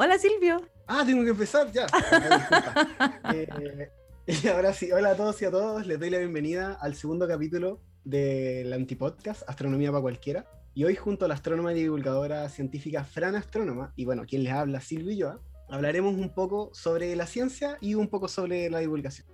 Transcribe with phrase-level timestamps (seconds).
[0.00, 0.62] Hola Silvio.
[0.86, 1.84] Ah, tengo que empezar ya.
[3.34, 3.90] eh,
[4.28, 5.84] y ahora sí, hola a todos y a todos.
[5.88, 10.46] Les doy la bienvenida al segundo capítulo del Antipodcast, Astronomía para Cualquiera.
[10.72, 14.52] Y hoy, junto a la astrónoma y divulgadora científica Fran Astrónoma, y bueno, quien les
[14.52, 18.78] habla, Silvio y yo, hablaremos un poco sobre la ciencia y un poco sobre la
[18.78, 19.26] divulgación.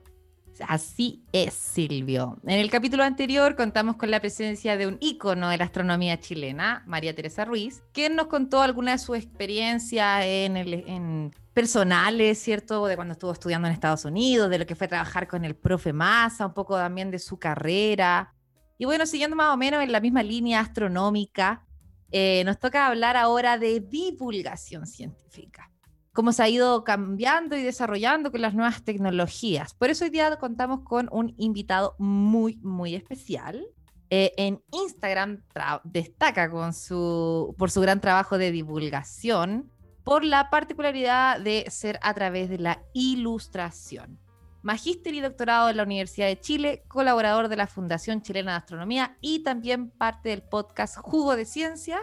[0.68, 2.38] Así es, Silvio.
[2.44, 6.82] En el capítulo anterior contamos con la presencia de un ícono de la astronomía chilena,
[6.86, 12.86] María Teresa Ruiz, quien nos contó alguna de sus experiencias en, personales, ¿cierto?
[12.86, 15.92] De cuando estuvo estudiando en Estados Unidos, de lo que fue trabajar con el profe
[15.92, 18.34] Massa, un poco también de su carrera.
[18.78, 21.64] Y bueno, siguiendo más o menos en la misma línea astronómica,
[22.10, 25.73] eh, nos toca hablar ahora de divulgación científica
[26.14, 29.74] cómo se ha ido cambiando y desarrollando con las nuevas tecnologías.
[29.74, 33.66] Por eso hoy día contamos con un invitado muy, muy especial.
[34.10, 35.42] Eh, en Instagram
[35.82, 39.73] destaca por su gran trabajo de divulgación,
[40.04, 44.20] por la particularidad de ser a través de la ilustración.
[44.62, 49.18] Magíster y doctorado en la Universidad de Chile, colaborador de la Fundación Chilena de Astronomía
[49.20, 51.98] y también parte del podcast Jugo de Ciencia.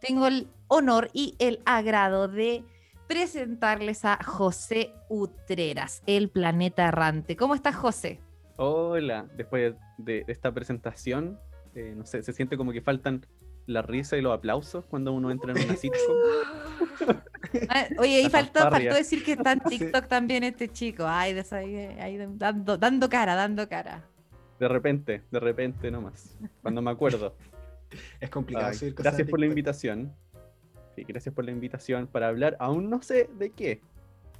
[0.00, 2.64] Tengo el honor y el agrado de
[3.06, 7.36] presentarles a José Utreras, el planeta errante.
[7.36, 8.20] ¿Cómo estás, José?
[8.56, 11.38] Hola, después de, esta presentación,
[11.74, 13.26] eh, no sé, se siente como que faltan
[13.66, 16.16] la risa y los aplausos cuando uno entra en una sitcom.
[17.68, 21.04] Ah, oye, ahí faltó, faltó, decir que está en TikTok también este chico.
[21.06, 21.36] Ay,
[22.00, 24.04] ahí, dando, dando cara, dando cara.
[24.58, 27.34] De repente, de repente nomás, cuando me acuerdo.
[28.20, 28.72] Es complicado.
[28.96, 30.12] gracias por la invitación
[31.04, 32.56] gracias por la invitación para hablar.
[32.60, 33.80] Aún no sé de qué.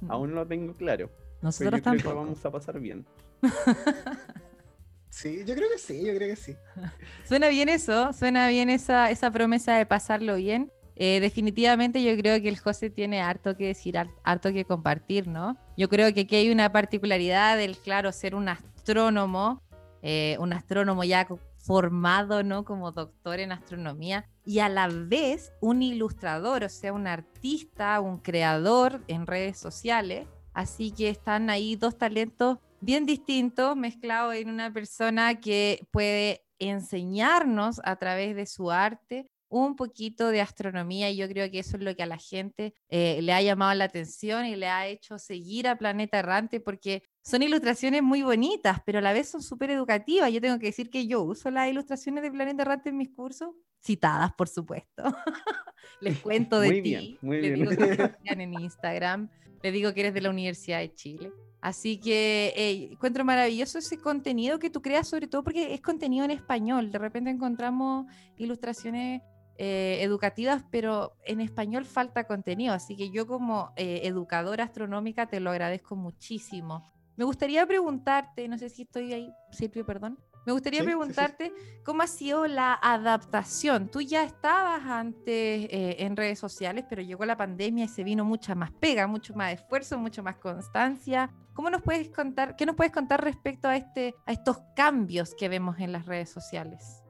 [0.01, 0.11] Mm.
[0.11, 1.09] Aún no lo tengo claro.
[1.41, 2.15] Nosotros tampoco.
[2.15, 3.05] vamos a pasar bien.
[5.09, 6.55] sí, yo creo que sí, yo creo que sí.
[7.25, 10.71] suena bien eso, suena bien esa, esa promesa de pasarlo bien.
[10.99, 15.55] Eh, definitivamente yo creo que el José tiene harto que decir, harto que compartir, ¿no?
[15.77, 19.61] Yo creo que aquí hay una particularidad del, claro, ser un astrónomo,
[20.01, 21.27] eh, un astrónomo ya
[21.59, 22.65] formado, ¿no?
[22.65, 28.17] Como doctor en astronomía y a la vez un ilustrador, o sea, un artista, un
[28.17, 30.25] creador en redes sociales.
[30.53, 37.81] Así que están ahí dos talentos bien distintos mezclados en una persona que puede enseñarnos
[37.83, 41.83] a través de su arte un poquito de astronomía y yo creo que eso es
[41.83, 45.19] lo que a la gente eh, le ha llamado la atención y le ha hecho
[45.19, 49.69] seguir a Planeta Errante porque son ilustraciones muy bonitas, pero a la vez son súper
[49.69, 50.31] educativas.
[50.31, 53.49] Yo tengo que decir que yo uso las ilustraciones de Planeta Errante en mis cursos,
[53.83, 55.03] citadas por supuesto.
[55.99, 57.55] Les cuento de ti, muy bien.
[57.55, 59.29] digo que en Instagram,
[59.61, 61.31] les digo que eres de la Universidad de Chile.
[61.59, 62.53] Así que
[62.91, 66.91] encuentro maravilloso ese contenido que tú creas, sobre todo porque es contenido en español.
[66.91, 68.05] De repente encontramos
[68.37, 69.21] ilustraciones
[69.57, 75.39] eh, educativas, pero en español falta contenido, así que yo como eh, educadora astronómica te
[75.39, 76.96] lo agradezco muchísimo.
[77.17, 80.17] Me gustaría preguntarte, no sé si estoy ahí, Silvio, perdón.
[80.45, 81.51] Me gustaría preguntarte
[81.83, 83.89] cómo ha sido la adaptación.
[83.89, 88.23] Tú ya estabas antes eh, en redes sociales, pero llegó la pandemia y se vino
[88.23, 91.29] mucha más pega, mucho más esfuerzo, mucho más constancia.
[91.53, 95.49] ¿Cómo nos puedes contar, qué nos puedes contar respecto a, este, a estos cambios que
[95.49, 97.03] vemos en las redes sociales?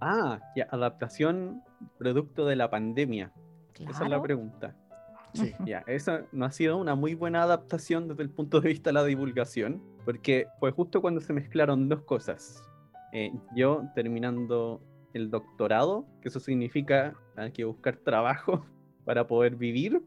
[0.00, 1.62] Ah, ya, adaptación
[1.98, 3.32] producto de la pandemia.
[3.78, 4.74] Esa es la pregunta.
[5.34, 5.54] Sí.
[5.66, 8.94] Ya, esa no ha sido una muy buena adaptación desde el punto de vista de
[8.94, 12.62] la divulgación, porque fue justo cuando se mezclaron dos cosas.
[13.12, 14.80] Eh, yo terminando
[15.12, 18.64] el doctorado, que eso significa hay que buscar trabajo
[19.04, 20.02] para poder vivir,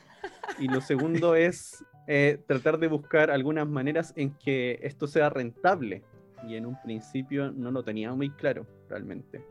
[0.59, 6.03] y lo segundo es eh, tratar de buscar algunas maneras en que esto sea rentable,
[6.47, 9.43] y en un principio no lo tenía muy claro realmente.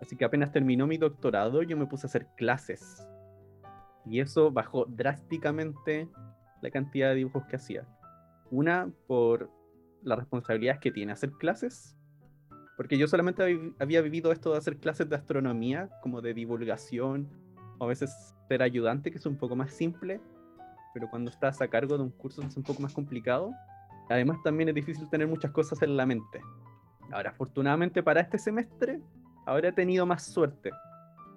[0.00, 3.06] Así que apenas terminó mi doctorado, yo me puse a hacer clases.
[4.08, 6.08] Y eso bajó drásticamente
[6.62, 7.86] la cantidad de dibujos que hacía.
[8.50, 9.50] Una, por
[10.02, 11.96] las responsabilidades que tiene hacer clases.
[12.76, 17.28] Porque yo solamente había vivido esto de hacer clases de astronomía, como de divulgación,
[17.78, 20.20] o a veces ser ayudante, que es un poco más simple.
[20.94, 23.52] Pero cuando estás a cargo de un curso es un poco más complicado.
[24.08, 26.40] Además, también es difícil tener muchas cosas en la mente.
[27.10, 29.00] Ahora, afortunadamente para este semestre,
[29.44, 30.70] ahora tenido más suerte.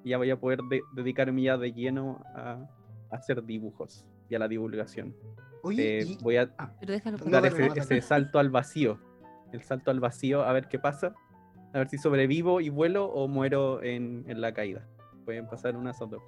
[0.03, 0.59] Ya voy a poder
[0.93, 2.67] dedicarme ya de lleno a,
[3.11, 5.15] hacer dibujos y a la divulgación.
[5.77, 6.73] Eh, voy a ah,
[7.25, 8.99] dar ese, salto al vacío.
[9.51, 11.13] El salto al vacío, a ver qué pasa.
[11.73, 14.87] A ver si sobrevivo y vuelo o muero en, la caída.
[15.25, 16.23] Pueden pasar unas o dos.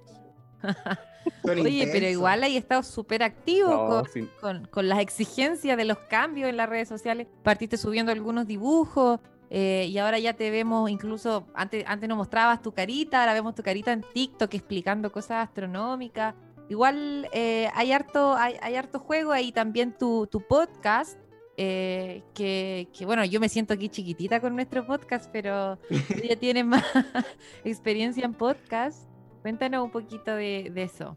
[1.44, 4.04] Oye, pero igual ahí estado súper activo
[4.40, 7.26] con, con, las exigencias de los cambios en las redes sociales.
[7.42, 9.20] Partiste subiendo algunos dibujos,
[9.56, 13.54] eh, y ahora ya te vemos, incluso antes, antes no mostrabas tu carita, ahora vemos
[13.54, 16.34] tu carita en TikTok explicando cosas astronómicas.
[16.68, 21.16] igual eh, hay, harto, hay, hay, harto juego ahí también tu, tu podcast.
[21.56, 26.66] Eh, que, que, bueno, yo me siento aquí chiquitita con nuestro podcast, pero ya tienes
[26.66, 26.82] más
[27.64, 29.08] experiencia en podcast.
[29.42, 31.16] Cuéntanos un poquito de, de eso.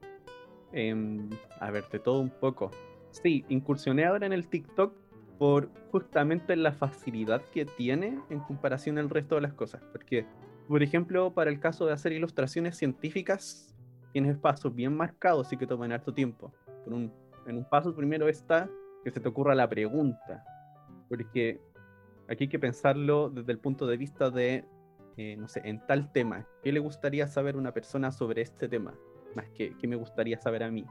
[0.74, 0.94] Eh,
[1.60, 2.70] a ver, de todo un poco.
[3.10, 5.07] Sí, incursioné ahora en el TikTok
[5.38, 9.82] por justamente la facilidad que tiene en comparación al resto de las cosas.
[9.92, 10.26] Porque,
[10.68, 13.76] por ejemplo, para el caso de hacer ilustraciones científicas,
[14.14, 16.52] tienes pasos bien marcados y que toman harto tiempo.
[16.88, 17.12] un,
[17.46, 18.70] en un paso primero está
[19.04, 20.44] que se te ocurra la pregunta.
[21.08, 21.62] Porque
[22.28, 24.66] aquí hay que pensarlo desde el punto de vista de,
[25.18, 28.68] eh, no sé, en tal tema, ¿qué le gustaría saber a una persona sobre este
[28.68, 28.94] tema?
[29.36, 30.86] Más que qué me gustaría saber a mí.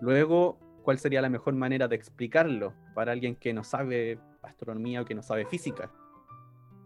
[0.00, 5.04] Luego, ¿cuál sería la mejor manera de explicarlo para alguien que no sabe astronomía o
[5.04, 5.90] que no sabe física?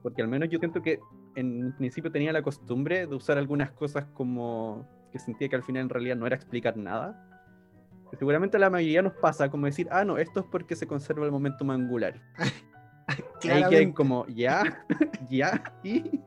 [0.02, 1.00] Porque al menos yo siento que
[1.34, 5.62] en un principio tenía la costumbre de usar algunas cosas como que sentía que al
[5.62, 7.24] final en realidad no era explicar nada.
[8.18, 11.32] seguramente la mayoría nos pasa como decir, ah, no, esto es porque se conserva el
[11.32, 12.20] momento angular.
[13.50, 14.84] Ahí que como, ya,
[15.30, 16.20] ya, y.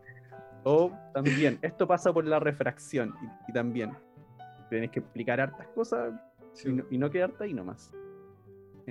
[0.64, 3.14] O también, esto pasa por la refracción,
[3.48, 3.92] y, también.
[4.70, 6.14] Tienes que explicar hartas cosas
[6.90, 7.92] y, no, quedarte ahí nomás.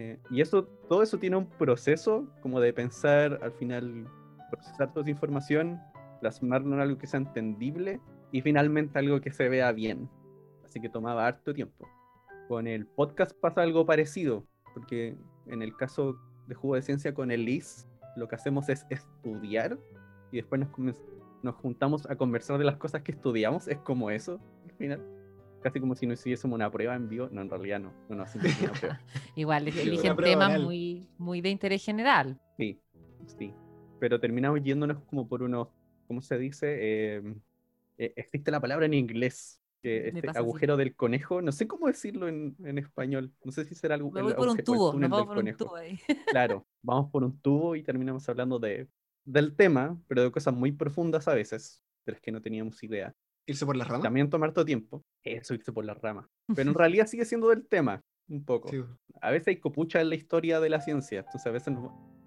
[0.00, 4.06] Eh, y eso, todo eso tiene un proceso como de pensar al final,
[4.50, 5.78] procesar toda esa información,
[6.20, 8.00] plasmarlo en algo que sea entendible
[8.32, 10.08] y finalmente algo que se vea bien.
[10.64, 11.86] Así que tomaba harto tiempo.
[12.48, 16.16] Con el podcast pasa algo parecido, porque en el caso
[16.48, 17.86] de Jugo de Ciencia con el LIS,
[18.16, 19.78] lo que hacemos es estudiar
[20.32, 20.98] y después nos,
[21.42, 23.68] nos juntamos a conversar de las cosas que estudiamos.
[23.68, 25.19] Es como eso, al final.
[25.62, 27.28] Casi como si no hiciésemos una prueba en vivo.
[27.30, 27.92] No, en realidad no.
[28.08, 28.24] no, no
[29.36, 32.40] Igual, eligen temas muy, muy de interés general.
[32.56, 32.80] Sí,
[33.38, 33.52] sí.
[33.98, 35.68] Pero terminamos yéndonos como por unos,
[36.06, 37.16] ¿cómo se dice?
[37.16, 37.40] Em,
[37.98, 42.28] eh, existe la palabra en inglés, que este agujero del conejo, no sé cómo decirlo
[42.28, 44.10] en, en español, no sé si será algo.
[44.10, 45.98] Voy por un tubo, vamos por un tubo ahí.
[46.26, 48.88] Claro, vamos por un tubo y terminamos hablando de,
[49.24, 53.14] del tema, pero de cosas muy profundas a veces, de las que no teníamos idea.
[53.50, 54.04] ¿Irse por la rama?
[54.04, 55.04] También tomar todo tiempo.
[55.24, 56.28] Eso, irse por la rama.
[56.54, 58.70] Pero en realidad sigue siendo del tema, un poco.
[59.20, 61.74] A veces hay copucha en la historia de la ciencia, entonces a veces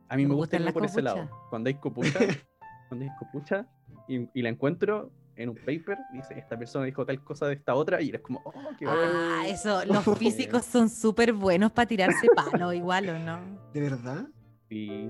[0.09, 1.29] a mí me, gusta irme por ese lado.
[1.49, 2.19] Cuando hay copucha,
[2.89, 3.65] cuando hay copucha
[4.09, 7.73] y, y la encuentro, en un paper, dice, esta persona dijo tal cosa de esta
[7.73, 12.27] otra, y eres como, oh, qué Ah, eso, los físicos son súper buenos para tirarse
[12.35, 13.39] palo, igual o no.
[13.73, 14.27] ¿De verdad?
[14.67, 15.09] Sí,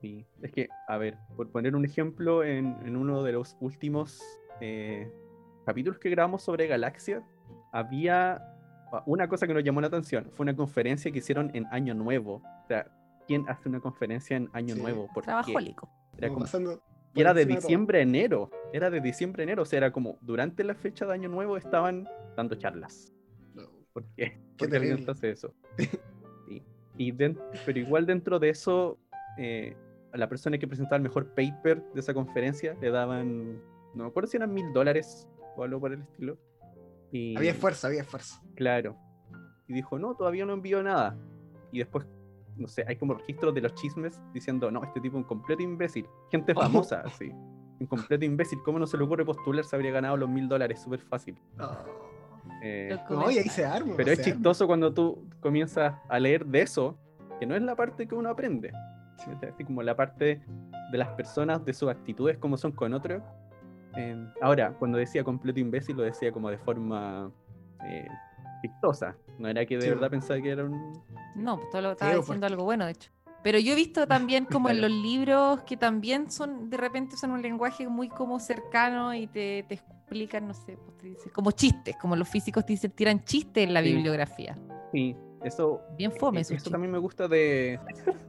[0.00, 0.26] sí.
[0.42, 4.20] Es que, a ver, por poner un ejemplo, en, en uno de los últimos
[4.60, 5.10] eh,
[5.66, 7.22] capítulos que grabamos sobre galaxias,
[7.72, 8.36] había
[8.92, 11.92] ah, una cosa que nos llamó la atención, fue una conferencia que hicieron en Año
[11.92, 12.36] Nuevo.
[12.64, 12.86] O sea,
[13.26, 15.10] ¿quién hace una conferencia en Año Nuevo?
[15.22, 15.90] Trabajólico.
[16.16, 16.46] Era como,
[17.14, 18.50] y era de diciembre a enero.
[18.72, 19.62] Era de diciembre a enero.
[19.62, 23.12] O sea, era como durante la fecha de Año Nuevo estaban dando charlas.
[23.92, 24.38] ¿Por qué?
[24.56, 25.52] ¿Por qué alguien hace eso?
[26.98, 28.98] Y pero igual dentro de eso,
[29.36, 29.76] eh,
[30.14, 33.60] a la persona que presentaba el mejor paper de esa conferencia le daban,
[33.94, 36.38] no me acuerdo si eran mil dólares o algo por el estilo.
[37.12, 38.40] Y, había esfuerzo, había esfuerzo.
[38.54, 38.96] Claro.
[39.68, 41.16] Y dijo, no, todavía no envió nada.
[41.72, 42.06] Y después
[42.56, 45.62] no sé, hay como registros de los chismes diciendo, no, este tipo es un completo
[45.62, 46.06] imbécil.
[46.30, 46.60] Gente oh.
[46.60, 47.30] famosa, así.
[47.78, 48.62] Un completo imbécil.
[48.64, 49.64] ¿Cómo no se le ocurre postular?
[49.64, 51.38] Se habría ganado los mil dólares, súper fácil.
[51.60, 51.76] Oh.
[52.62, 53.94] Eh, ahí se arma.
[53.96, 56.96] Pero es chistoso cuando tú comienzas a leer de eso,
[57.38, 58.72] que no es la parte que uno aprende.
[59.18, 60.40] Así como la parte
[60.92, 63.22] de las personas, de sus actitudes, como son con otros.
[63.96, 67.30] Eh, ahora, cuando decía completo imbécil, lo decía como de forma
[67.84, 68.06] eh,
[69.38, 71.02] no era que de verdad pensaba que era un.
[71.34, 73.10] No, pues todo lo estaba diciendo algo bueno, de hecho.
[73.42, 77.30] Pero yo he visto también como en los libros que también son, de repente son
[77.30, 82.16] un lenguaje muy como cercano y te, te explican, no sé, pues como chistes, como
[82.16, 84.58] los físicos te dicen, tiran chistes en la bibliografía.
[84.92, 85.80] Sí, eso.
[85.96, 86.54] Bien fome, eso.
[86.54, 87.78] Eso también me gusta de.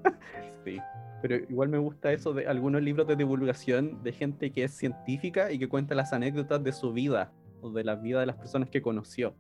[0.63, 0.77] sí.
[1.21, 5.51] Pero igual me gusta eso de algunos libros de divulgación de gente que es científica
[5.51, 7.31] y que cuenta las anécdotas de su vida
[7.62, 9.36] o de la vida de las personas que conoció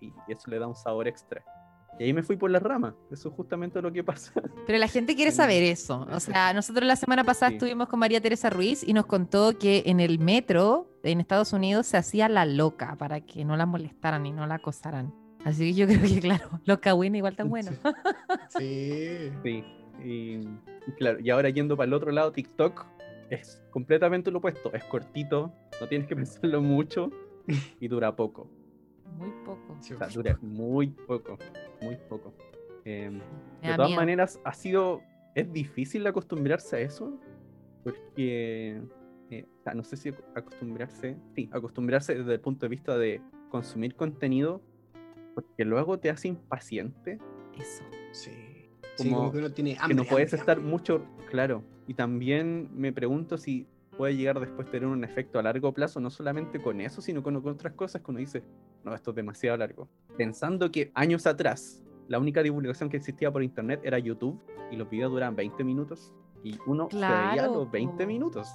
[0.00, 1.42] y eso le da un sabor extra.
[1.98, 2.94] Y ahí me fui por la rama.
[3.10, 4.32] Eso es justamente lo que pasa.
[4.66, 6.06] Pero la gente quiere saber eso.
[6.12, 9.82] O sea, nosotros la semana pasada estuvimos con María Teresa Ruiz y nos contó que
[9.86, 14.26] en el metro en Estados Unidos se hacía la loca para que no la molestaran
[14.26, 15.12] y no la acosaran.
[15.44, 17.72] Así que yo creo que, claro, loca buena igual tan bueno.
[18.56, 19.30] Sí.
[19.42, 19.64] Sí.
[20.04, 20.40] Y,
[20.96, 22.86] claro, y ahora yendo para el otro lado, TikTok
[23.30, 24.72] es completamente lo opuesto.
[24.72, 27.10] Es cortito, no tienes que pensarlo mucho
[27.80, 28.48] y dura poco.
[29.16, 29.76] Muy poco.
[30.14, 31.38] dura muy poco,
[31.82, 32.34] muy poco.
[32.84, 33.20] Em,
[33.62, 35.02] de todas maneras, ha sido.
[35.34, 37.18] Es difícil acostumbrarse a eso.
[37.84, 38.80] Porque.
[39.30, 41.16] Eh, no sé si acostumbrarse.
[41.34, 44.62] Sí, acostumbrarse desde el punto de vista de consumir contenido
[45.38, 47.18] porque luego te hace impaciente.
[47.56, 47.84] Eso.
[48.10, 48.47] Sí.
[48.98, 51.62] Como, que uno tiene hambre, Que no puedes estar mucho, claro.
[51.86, 56.00] Y también me pregunto si puede llegar después a tener un efecto a largo plazo,
[56.00, 58.44] no solamente con eso, sino con, otras cosas que uno dice,
[58.84, 59.88] no, esto es demasiado largo.
[60.16, 64.40] Pensando que años atrás la única divulgación que existía por internet era YouTube
[64.70, 66.12] y los videos duraban 20 minutos
[66.44, 68.48] y uno veía los 20 minutos.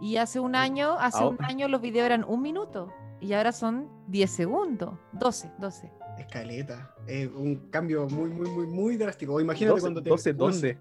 [0.00, 3.88] Y hace un año, hace un año los videos eran un minuto y ahora son
[4.08, 5.92] 10 segundos, 12, 12.
[6.20, 9.40] Escaleta, es un cambio muy, muy, muy, muy drástico.
[9.40, 10.10] Imagínate cuando te.
[10.10, 10.78] 12, 12.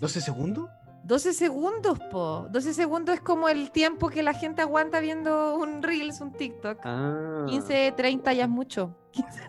[0.00, 0.70] ¿12 segundos?
[1.04, 2.46] 12 segundos, po.
[2.50, 6.78] 12 segundos es como el tiempo que la gente aguanta viendo un Reels, un TikTok.
[6.84, 7.46] Ah.
[7.48, 8.96] 15, 30 ya es mucho.
[9.12, 9.40] 15,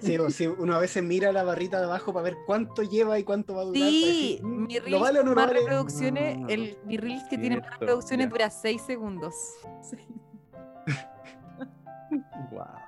[0.00, 3.24] Sí, sí, uno a veces mira la barrita de abajo para ver cuánto lleva y
[3.24, 3.88] cuánto va a durar.
[3.88, 7.70] Sí, mm, mi reel vale no más reproducciones, ah, el, mi Reels que tiene más
[7.78, 9.34] reproducciones dura 6 segundos.
[12.52, 12.85] Wow.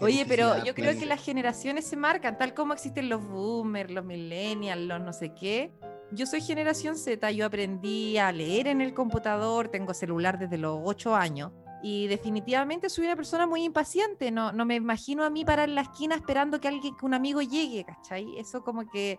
[0.00, 4.04] Oye, pero yo creo que las generaciones se marcan, tal como existen los boomers, los
[4.04, 5.72] millennials, los no sé qué.
[6.10, 10.78] Yo soy generación Z, yo aprendí a leer en el computador, tengo celular desde los
[10.84, 11.52] 8 años.
[11.82, 15.74] Y definitivamente soy una persona muy impaciente, no, no me imagino a mí parar en
[15.74, 18.38] la esquina esperando que alguien, que un amigo llegue, ¿cachai?
[18.38, 19.18] Eso como que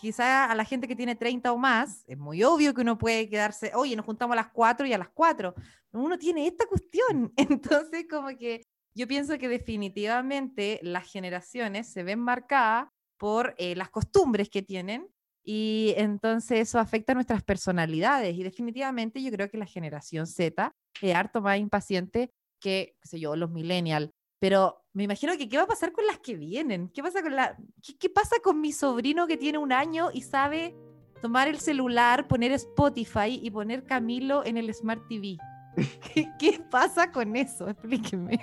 [0.00, 3.28] quizá a la gente que tiene 30 o más, es muy obvio que uno puede
[3.28, 5.54] quedarse, oye, nos juntamos a las 4 y a las 4.
[5.92, 7.32] Uno tiene esta cuestión.
[7.36, 13.90] Entonces, como que yo pienso que definitivamente las generaciones se ven marcadas por eh, las
[13.90, 15.08] costumbres que tienen
[15.44, 20.72] y entonces eso afecta a nuestras personalidades y definitivamente yo creo que la generación Z
[21.00, 22.30] es harto más impaciente
[22.60, 24.10] que, qué yo, los millennials.
[24.38, 26.88] Pero me imagino que qué va a pasar con las que vienen.
[26.88, 27.56] ¿Qué pasa con la
[27.98, 30.74] qué, pasa con mi sobrino que tiene un año y sabe
[31.20, 35.38] tomar el celular, poner Spotify y poner Camilo en el Smart TV?
[36.38, 37.68] ¿Qué, pasa con eso?
[37.68, 38.38] Explíqueme.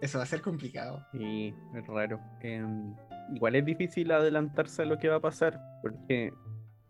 [0.00, 1.04] Eso va a ser complicado.
[1.12, 2.20] Sí, es raro.
[2.40, 2.94] Em,
[3.34, 6.32] igual es difícil adelantarse a lo que va a pasar, porque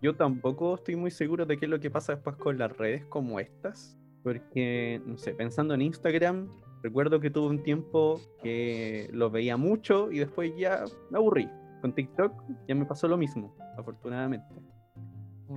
[0.02, 3.04] yo tampoco estoy muy seguro de qué es lo que pasa después con las redes
[3.06, 3.96] como estas.
[4.22, 6.48] Porque, no sé, pensando en Instagram,
[6.82, 11.48] recuerdo que tuve un tiempo que lo veía mucho y después ya me aburrí.
[11.80, 12.32] Con TikTok
[12.66, 14.46] ya me pasó lo mismo, afortunadamente.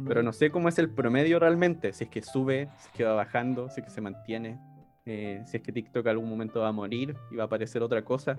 [0.07, 3.03] Pero no sé cómo es el promedio realmente, si es que sube, si es que
[3.03, 4.59] va bajando, si es que se mantiene,
[5.05, 8.03] eh, si es que TikTok algún momento va a morir y va a aparecer otra
[8.05, 8.37] cosa.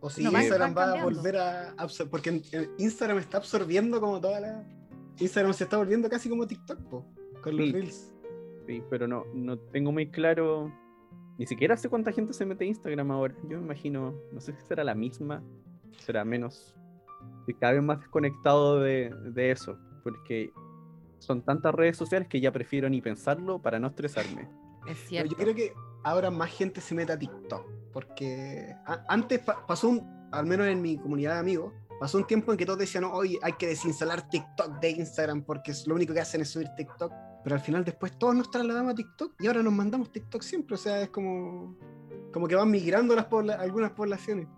[0.00, 2.42] O si Instagram va a volver a absorber, porque
[2.78, 4.64] Instagram está absorbiendo como toda la...
[5.18, 6.78] Instagram se está volviendo casi como TikTok,
[7.40, 8.12] con los Reels.
[8.66, 10.72] Sí, pero no, no tengo muy claro.
[11.38, 13.34] Ni siquiera sé cuánta gente se mete a Instagram ahora.
[13.48, 15.42] Yo me imagino, no sé si será la misma,
[15.98, 16.74] será menos.
[17.60, 20.52] Cada vez más desconectado de, de eso, porque
[21.18, 24.48] son tantas redes sociales que ya prefiero ni pensarlo para no estresarme.
[24.86, 25.32] Es cierto.
[25.32, 25.72] yo creo que
[26.04, 28.72] ahora más gente se mete a TikTok, porque
[29.08, 32.64] antes pasó un, al menos en mi comunidad de amigos, pasó un tiempo en que
[32.64, 36.50] todos decían, hoy hay que desinstalar TikTok de Instagram porque lo único que hacen es
[36.50, 37.12] subir TikTok
[37.46, 40.74] pero al final después todos nos trasladamos a TikTok y ahora nos mandamos TikTok siempre,
[40.74, 41.76] o sea, es como,
[42.32, 43.28] como que van migrando las
[43.60, 44.48] algunas poblaciones.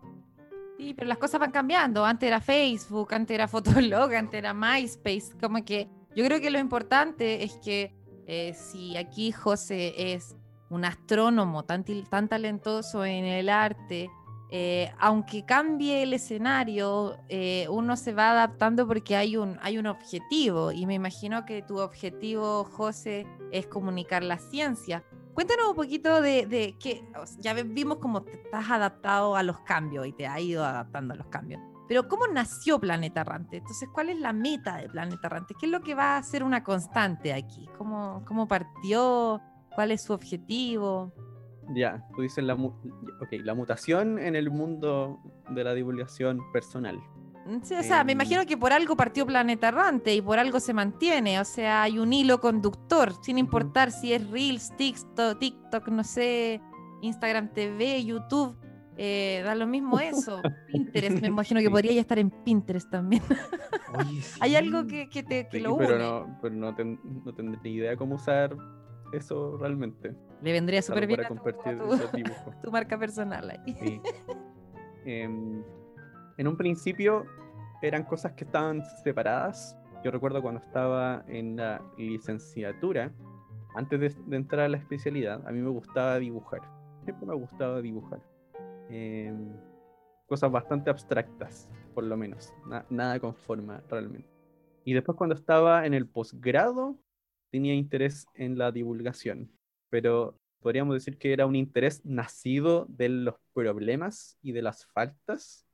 [0.79, 2.05] Sí, pero las cosas van cambiando.
[2.05, 5.37] Antes era Facebook, antes era Fotolog, antes era MySpace.
[5.41, 7.93] Como que yo creo que lo importante es que
[8.29, 10.37] eh, si aquí José es
[10.71, 14.09] un astrónomo tan, tan talentoso en el arte,
[14.51, 19.87] eh, aunque cambie el escenario, eh, uno se va adaptando porque hay un, hay un
[19.87, 25.03] objetivo y me imagino que tu objetivo, José, es comunicar la ciencia.
[25.39, 27.05] Cuéntanos un poquito de, que
[27.39, 31.17] ya vimos cómo te estás adaptado a los cambios y te has ido adaptando a
[31.17, 31.63] los cambios.
[31.87, 33.59] Pero ¿cómo nació Planeta Errante?
[33.59, 35.55] Entonces, ¿cuál es la meta de Planeta Errante?
[35.57, 37.69] ¿Qué es lo que va a ser una constante aquí?
[37.79, 39.41] ¿Cómo, cómo partió?
[39.77, 41.13] ¿Cuál es su objetivo?
[41.73, 46.99] Ya, tú dices la mutación en el mundo de la divulgación personal.
[47.49, 50.39] Mm, sí, o sea, me em, imagino que por algo partió Planeta Errante y por
[50.39, 51.41] algo se mantiene.
[51.41, 56.61] O sea, hay un hilo conductor, sin importar si es Reels, TikTok, TikTok, no sé,
[57.01, 58.57] Instagram TV, YouTube.
[59.01, 60.43] Eh, da lo mismo eso.
[60.73, 63.23] Pinterest, me imagino que podría ya estar en Pinterest también.
[64.41, 65.87] hay algo que, que te que lo une.
[65.87, 68.55] Pero, no, pero no, no tendré idea cómo usar
[69.13, 70.15] eso realmente.
[70.43, 71.37] Le vendría súper bien a tu,
[72.63, 74.01] tu, marca personal ahí.
[75.05, 75.63] Em,
[76.39, 77.27] en un principio
[77.83, 79.77] eran cosas que estaban separadas.
[80.05, 83.13] Yo recuerdo cuando estaba en la licenciatura,
[83.75, 86.63] antes de, entrar a la especialidad, a mí me gustaba dibujar.
[87.05, 88.21] Siempre me gustaba dibujar.
[88.89, 89.53] Em,
[90.27, 92.53] cosas bastante abstractas, por lo menos.
[92.89, 94.29] nada con forma realmente.
[94.85, 96.97] Y después cuando estaba en el posgrado,
[97.51, 99.51] tenía interés en la divulgación,
[99.91, 105.68] pero podríamos decir que era un interés nacido de los problemas y de las faltas,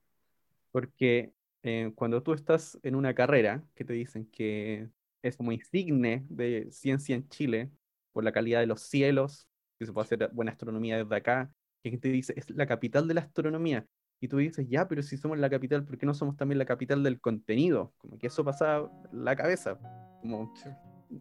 [0.75, 4.89] porque eh, cuando tú estás en una carrera que te dicen que
[5.23, 7.71] es como insigne de ciencia en Chile
[8.13, 11.97] por la calidad de los cielos, que se puede hacer buena astronomía desde acá, que
[11.97, 13.87] te dice es la capital de la astronomía,
[14.21, 16.65] y tú dices, ya, pero si somos la capital, ¿por qué no somos también la
[16.65, 17.95] capital del contenido?
[17.99, 19.79] Como que eso pasa la cabeza.
[20.23, 20.53] Como,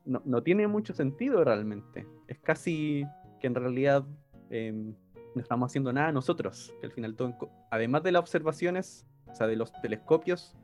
[0.04, 2.08] no, no, tiene mucho sentido realmente.
[2.28, 3.06] Es casi
[3.40, 4.04] que en realidad
[4.50, 4.96] em,
[5.36, 6.74] no estamos haciendo nada nosotros.
[6.80, 7.38] Que al final, todo,
[7.70, 10.56] además de las observaciones, o sea, de los telescopios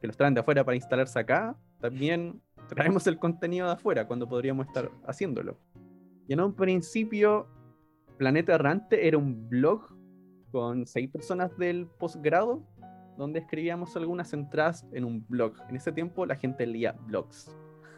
[0.00, 4.28] que los traen de afuera para instalarse acá, también traemos el contenido de afuera cuando
[4.28, 5.58] podríamos estar haciéndolo.
[6.28, 7.48] Y en un principio,
[8.16, 9.88] Planeta Errante era un blog
[10.52, 12.62] con seis personas del posgrado
[13.16, 15.54] donde escribíamos algunas entradas en un blog.
[15.68, 17.54] En ese tiempo la gente leía blogs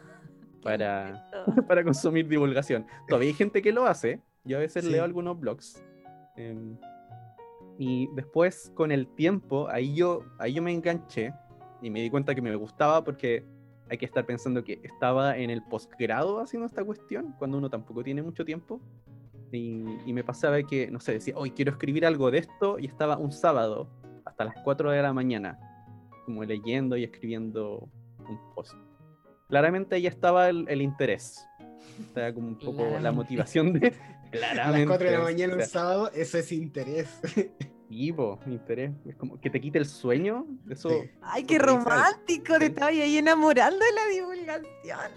[0.63, 1.29] para,
[1.67, 2.85] para consumir divulgación.
[3.07, 4.21] Todavía hay gente que lo hace.
[4.43, 5.83] Yo a veces leo algunos blogs.
[6.35, 6.77] Em,
[7.77, 11.33] y después, con el tiempo, ahí yo, ahí yo me enganché
[11.81, 13.43] y me di cuenta que me gustaba porque
[13.89, 18.03] hay que estar pensando que estaba en el posgrado haciendo esta cuestión, cuando uno tampoco
[18.03, 18.81] tiene mucho tiempo.
[19.51, 23.17] Y, me pasaba que, no sé, decía, hoy quiero escribir algo de esto y estaba
[23.17, 23.87] un sábado
[24.25, 25.57] hasta las 4 de la mañana,
[26.25, 27.87] como leyendo y escribiendo
[28.27, 28.73] un post.
[29.47, 31.47] Claramente ahí estaba el, interés.
[32.01, 33.93] Estaba como un poco la motivación de...
[34.39, 34.61] Claramente.
[34.61, 37.09] A las 4 de la mañana un sábado, eso es interés.
[37.89, 38.91] Vivo, interés.
[39.05, 40.45] Es como que te quite el sueño.
[40.69, 40.89] Eso,
[41.21, 42.57] Ay, qué romántico.
[42.57, 45.11] Te estaba ahí enamorando de la divulgación.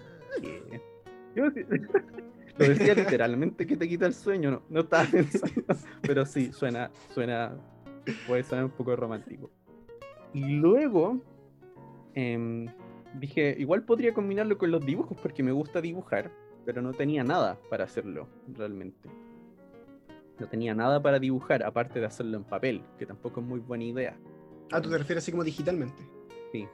[1.35, 1.45] Yo,
[2.57, 5.63] lo decía literalmente que te quita el sueño, no, no estaba pensando.
[6.01, 7.55] Pero sí, suena, suena,
[8.27, 9.49] puede ser un poco romántico.
[10.33, 11.21] Y luego
[12.13, 12.67] em,
[13.15, 16.31] dije, igual podría combinarlo con los dibujos porque me gusta dibujar,
[16.65, 19.09] pero no tenía nada para hacerlo realmente.
[20.39, 23.83] No tenía nada para dibujar, aparte de hacerlo en papel, que tampoco es muy buena
[23.83, 24.17] idea.
[24.71, 26.01] Ah, ¿tú te refieres así como digitalmente?
[26.51, 26.67] Sí.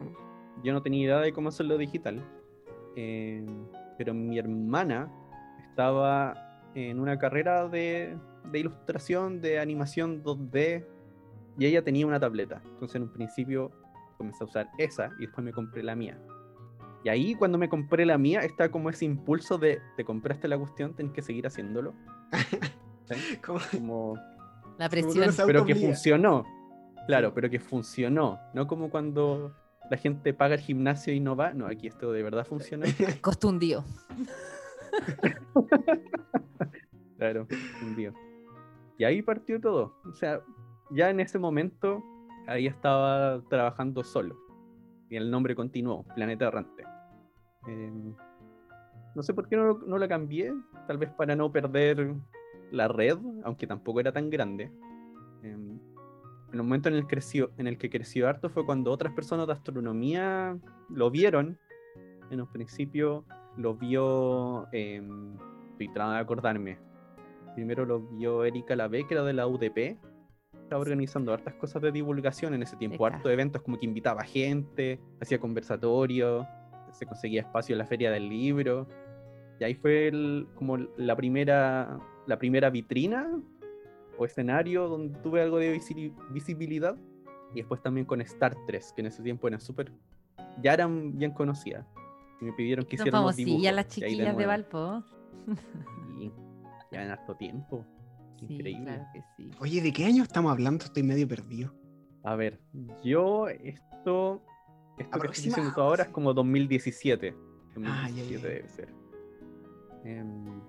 [0.63, 2.21] Yo no tenía idea de cómo hacerlo digital.
[2.95, 3.65] Em,
[3.97, 5.11] pero mi hermana
[5.69, 8.17] estaba en una carrera de,
[8.53, 10.85] ilustración, de animación 2D,
[11.57, 12.61] y ella tenía una tableta.
[12.65, 13.71] Entonces en un principio
[14.17, 16.17] comencé a usar esa y después me compré la mía.
[17.05, 20.57] Y ahí cuando me compré la mía está como ese impulso de te compraste la
[20.57, 21.93] cuestión, tenés que seguir haciéndolo.
[23.45, 24.17] como
[24.79, 25.29] la presión.
[25.45, 26.43] pero que funcionó.
[27.05, 28.39] Claro, pero que funcionó.
[28.55, 29.55] No como cuando
[29.91, 31.53] la gente paga el gimnasio y no va.
[31.53, 32.87] No, aquí esto de verdad funciona.
[33.21, 33.83] Costó un día.
[37.19, 37.47] claro,
[37.83, 38.13] un día.
[38.97, 39.95] Y ahí partió todo.
[40.09, 40.41] O sea,
[40.89, 42.03] ya en ese momento,
[42.47, 44.35] ahí estaba trabajando solo.
[45.07, 46.94] Y el nombre continuó, Planeta Errante.
[47.67, 48.13] Em,
[49.15, 50.53] no sé por qué no, no la cambié,
[50.87, 52.15] tal vez para no perder
[52.71, 54.71] la red, aunque tampoco era tan grande.
[55.43, 55.79] Em,
[56.51, 59.53] el momento en el, creció, en el que creció harto fue cuando otras personas de
[59.53, 60.57] astronomía
[60.89, 61.57] lo vieron.
[62.31, 63.25] En un principio
[63.57, 65.01] lo vio, eh,
[65.71, 66.79] estoy tratando de acordarme,
[67.55, 69.97] primero lo vio Erika Lave, que era de la UDP,
[70.53, 74.99] estaba organizando hartas cosas de divulgación en ese tiempo, hartos eventos como que invitaba gente,
[75.21, 76.45] hacía conversatorios,
[76.97, 78.87] se conseguía espacio en la feria del libro,
[79.59, 80.11] y ahí fue
[80.55, 83.29] como la primera, la primera vitrina
[84.17, 85.79] o escenario donde tuve algo de
[86.31, 86.95] visibilidad,
[87.53, 89.91] y después también con Star 3, que en ese tiempo eran súper,
[90.61, 91.85] ya eran bien conocidas
[92.45, 93.73] me pidieron que hiciera unos dibujos.
[93.73, 95.03] las chiquillas de, Valpo.
[96.19, 96.31] Y
[96.91, 97.85] ya en harto tiempo.
[98.41, 99.01] Increíble.
[99.59, 100.85] Oye, ¿de qué año estamos hablando?
[100.85, 101.73] Estoy medio perdido.
[102.23, 102.59] A ver,
[103.03, 104.43] yo esto,
[104.97, 107.35] esto que estoy diciendo ahora es como 2017.
[107.75, 108.89] 2017 ah, debe ser.
[110.03, 110.61] Em,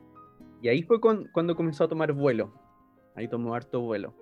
[0.62, 2.52] y ahí fue cuando comenzó a tomar vuelo.
[3.14, 4.14] Ahí tomó harto vuelo.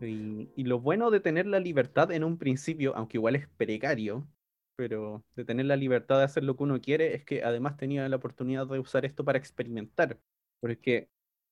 [0.00, 4.26] Y, y, lo bueno de tener la libertad en un principio, aunque igual es precario,
[4.76, 8.08] pero de tener la libertad de hacer lo que uno quiere, es que además tenía
[8.08, 10.18] la oportunidad de usar esto para experimentar.
[10.58, 11.10] Porque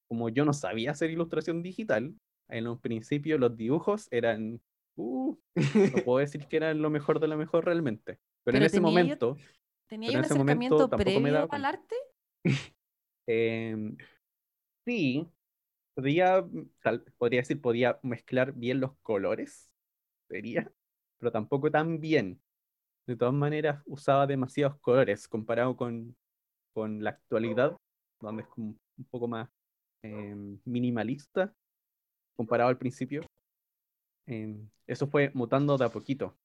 [0.09, 2.15] como yo no sabía hacer ilustración digital,
[2.49, 4.61] en un principio los dibujos eran,
[4.99, 5.57] uh, no
[6.05, 8.19] puedo decir que eran lo mejor de lo mejor realmente.
[8.45, 9.37] Pero, en ese momento...
[9.87, 11.97] ¿Tenía un acercamiento previo al arte?
[13.31, 13.95] Em,
[14.87, 15.29] sí,
[15.95, 16.43] podía,
[17.19, 19.71] podría decir, podía mezclar bien los colores,
[20.31, 20.73] sería,
[21.19, 22.41] pero tampoco tan bien
[23.09, 26.15] de todas maneras usaba demasiados colores comparado con,
[26.75, 27.77] con la actualidad,
[28.21, 29.49] donde es como un poco más
[30.03, 31.53] em, minimalista
[32.37, 33.23] comparado al principio.
[34.29, 36.37] Em, eso fue mutando de a poquito.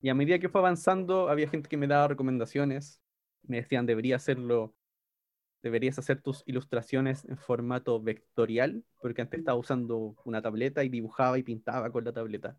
[0.00, 3.00] Y a medida que fue avanzando, había gente que me daba recomendaciones,
[3.42, 4.74] me decían debería hacerlo
[5.62, 11.38] deberías hacer tus ilustraciones en formato vectorial, porque antes estaba usando una tableta y dibujaba
[11.38, 12.58] y pintaba con la tableta.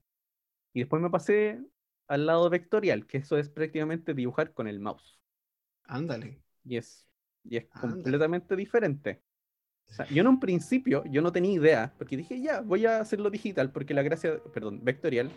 [0.73, 1.61] Y después me pasé
[2.07, 5.19] al lado vectorial, que eso es prácticamente dibujar con el mouse.
[5.83, 6.41] Ándale.
[6.63, 7.07] Y es,
[7.43, 9.21] y es completamente diferente.
[10.09, 13.71] Yo en un principio, yo no tenía idea, porque dije, ya, voy a hacerlo digital,
[13.71, 15.31] porque la gracia, perdón, vectorial,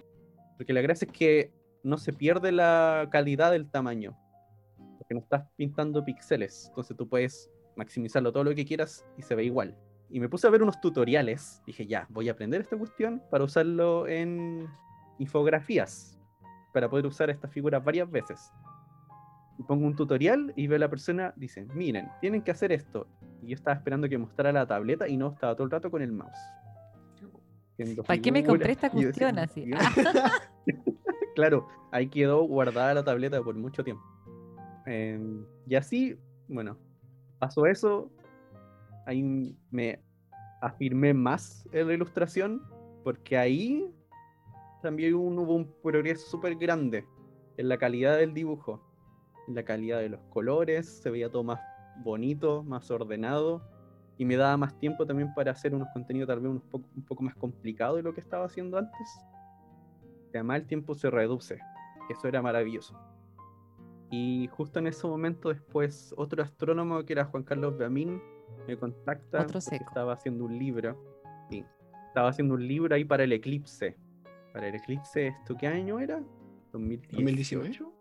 [0.57, 4.17] porque la gracia es que no se pierde la calidad del tamaño,
[4.99, 9.35] porque no estás pintando píxeles, entonces tú puedes maximizarlo todo lo que quieras y se
[9.35, 9.77] ve igual.
[10.09, 13.45] Y me puse a ver unos tutoriales, dije, ya, voy a aprender esta cuestión para
[13.45, 14.67] usarlo en
[15.19, 16.19] infografías,
[16.73, 18.53] para poder usar estas figuras varias veces.
[19.59, 23.09] Y pongo un tutorial y veo a la persona, dice, miren, tienen que hacer esto.
[23.43, 26.03] Y yo estaba esperando que mostrara la tableta y no, estaba todo el rato con
[26.03, 26.39] el mouse.
[28.07, 29.71] ¿Para qué me compré esta cuestión así?
[31.35, 34.03] claro, ahí quedó guardada la tableta por mucho tiempo.
[34.87, 36.19] Em, y así,
[36.49, 36.79] bueno,
[37.39, 38.11] pasó eso,
[39.05, 39.23] ahí
[39.71, 40.01] me
[40.63, 42.63] afirmé más en la ilustración,
[43.05, 43.93] porque ahí
[44.83, 47.05] también hubo un progreso súper grande
[47.57, 48.83] en la calidad del dibujo,
[49.49, 51.61] en la calidad de los colores, se veía todo más
[52.03, 53.63] bonito, más ordenado,
[54.19, 57.05] y me daba más tiempo también para hacer unos contenidos tal vez un poco, un
[57.05, 59.21] poco más complicados de lo que estaba haciendo antes.
[60.31, 61.59] además el tiempo se reduce,
[62.09, 62.99] eso era maravilloso.
[64.11, 68.23] Y justo en ese momento después otro astrónomo que era Juan Carlos Beamín
[68.67, 70.97] me contacta otro estaba haciendo un libro.
[71.51, 71.65] Sí,
[72.09, 73.97] estaba haciendo un libro ahí para el eclipse.
[74.53, 76.23] Para el eclipse, ¿esto qué año era?
[76.73, 77.93] 2018.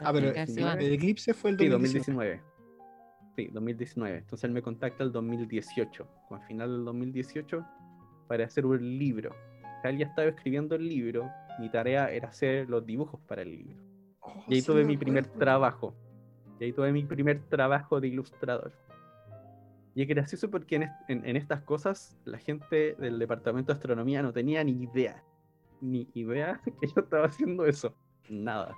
[0.00, 1.88] Ah, pero el eclipse fue el 2019.
[1.88, 2.49] Sí, 2019.
[3.36, 7.64] Entonces él me contacta el 2018, al final del 2018,
[8.28, 9.34] para hacer un libro.
[9.84, 13.76] él ya estaba escribiendo el libro, mi tarea era hacer los dibujos para el libro.
[14.20, 15.94] Oh, y ahí tuve mi primer trabajo.
[16.58, 18.72] Y ahí tuve mi primer trabajo de ilustrador.
[19.94, 24.62] Y es gracioso porque en, estas cosas la gente del departamento de astronomía no tenía
[24.62, 25.22] ni idea.
[25.80, 27.94] Ni idea que yo estaba haciendo eso.
[28.28, 28.76] Nada.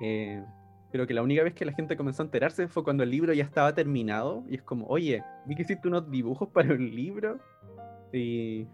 [0.00, 0.44] Eh,
[0.90, 3.32] pero que la única vez que la gente comenzó a enterarse fue cuando el libro
[3.34, 4.44] ya estaba terminado.
[4.48, 7.38] Y es como, oye, vi que hiciste unos dibujos para un libro.
[8.12, 8.66] Y.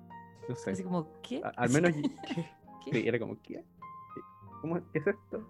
[0.48, 0.72] No sé.
[0.72, 1.42] Así como, ¿qué?
[1.56, 1.92] al menos.
[2.34, 2.46] ¿Qué?
[2.92, 3.64] Sí, era como, ¿qué?
[4.60, 5.48] ¿Cómo qué es esto?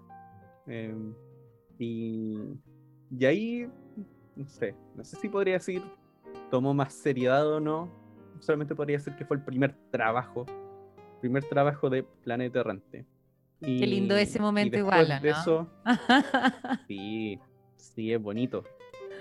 [0.69, 1.13] Em,
[1.81, 2.39] y.
[3.11, 3.69] Y ahí.
[4.37, 4.77] No sé.
[4.95, 5.83] No sé si podría decir.
[6.51, 7.91] Tomó más seriedad o no.
[8.39, 10.47] Solamente podría decir que fue el primer trabajo.
[11.21, 13.05] Primer trabajo de Planeta Errante.
[13.65, 15.21] Qué lindo ese momento igual, ¿no?
[15.21, 15.67] De eso,
[16.89, 17.39] sí,
[17.77, 18.65] sí, es bonito.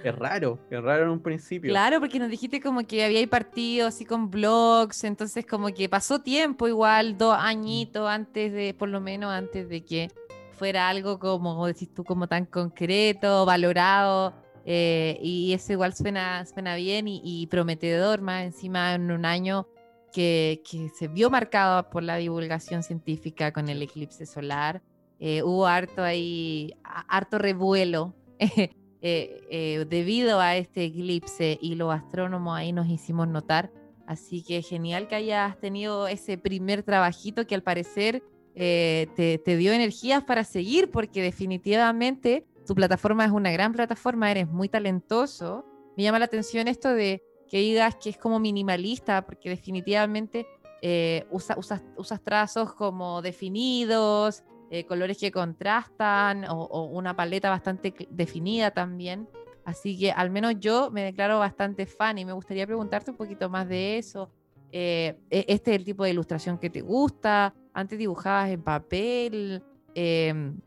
[0.04, 1.72] Es raro, es raro en un principio.
[1.72, 6.20] Claro, porque nos dijiste como que había partido así con blogs, entonces como que pasó
[6.20, 10.12] tiempo igual, dos añitos antes de, por lo menos antes de que
[10.52, 14.34] fuera algo como, decís tú, como tan concreto, valorado,
[14.66, 19.68] eh, y eso igual suena, suena bien y, y, prometedor más encima en un año
[20.14, 20.62] que,
[20.94, 24.82] se vio marcado por la divulgación científica con el eclipse solar.
[25.20, 28.70] Eh, hubo harto ahí, harto revuelo eh,
[29.02, 33.72] eh, debido a este eclipse y los astrónomos ahí nos hicimos notar.
[34.06, 38.22] Así que genial que hayas tenido ese primer trabajito que al parecer
[38.54, 44.48] te, te, dio energías para seguir, porque definitivamente tu plataforma es una gran plataforma, eres
[44.48, 45.66] muy talentoso.
[45.98, 47.24] Me llama la atención esto de
[47.54, 50.48] que digas que es como minimalista, porque definitivamente
[50.82, 59.30] eh, usas, trazos como definidos, eh, colores que contrastan o, una paleta bastante definida también.
[59.66, 63.48] Así que al menos yo me declaro bastante fan y me gustaría preguntarte un poquito
[63.52, 64.32] más de eso.
[64.72, 67.54] Eh, e, este es el tipo de ilustración que te gusta.
[67.72, 69.62] Antes dibujabas en papel.
[69.94, 70.60] Em,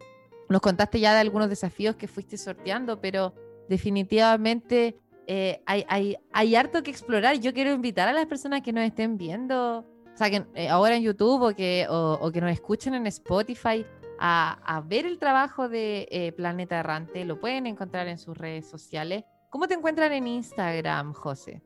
[0.48, 3.34] nos contaste ya de algunos desafíos que fuiste sorteando, pero
[3.68, 7.38] definitivamente eh, hay, hay, hay, harto que explorar.
[7.40, 10.96] Yo quiero invitar a las personas que nos estén viendo, o sea, que eh, ahora
[10.96, 13.84] en YouTube o que, o, que nos escuchen en Spotify,
[14.18, 17.24] a, a ver el trabajo de eh, Planeta Errante.
[17.24, 19.24] Lo pueden encontrar en sus redes sociales.
[19.50, 21.62] ¿Cómo te encuentran en Instagram, José?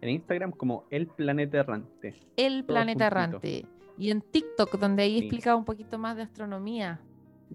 [0.00, 2.14] En Instagram como El Planeta Errante.
[2.36, 3.66] El Planeta Errante.
[3.98, 7.00] Y en TikTok, donde ahí explica un poquito más de astronomía.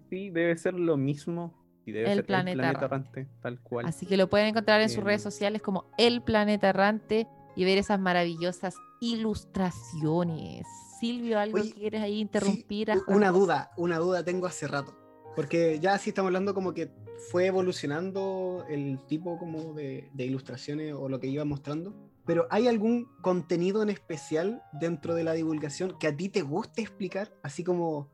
[0.09, 1.53] Sí, debe ser lo mismo
[1.85, 3.85] el, planeta errante, tal cual.
[3.85, 7.77] Así que lo pueden encontrar en sus redes sociales como El Planeta Errante y ver
[7.77, 10.65] esas maravillosas ilustraciones.
[10.99, 12.91] Silvio, ¿algo que quieres ahí interrumpir?
[13.07, 14.95] una duda, una duda tengo hace rato.
[15.35, 16.91] Porque ya sí estamos hablando como que
[17.29, 21.93] fue evolucionando el tipo como de, de ilustraciones o lo que iba mostrando.
[22.25, 26.81] Pero ¿hay algún contenido en especial dentro de la divulgación que a ti te guste
[26.81, 27.33] explicar?
[27.43, 28.09] Así como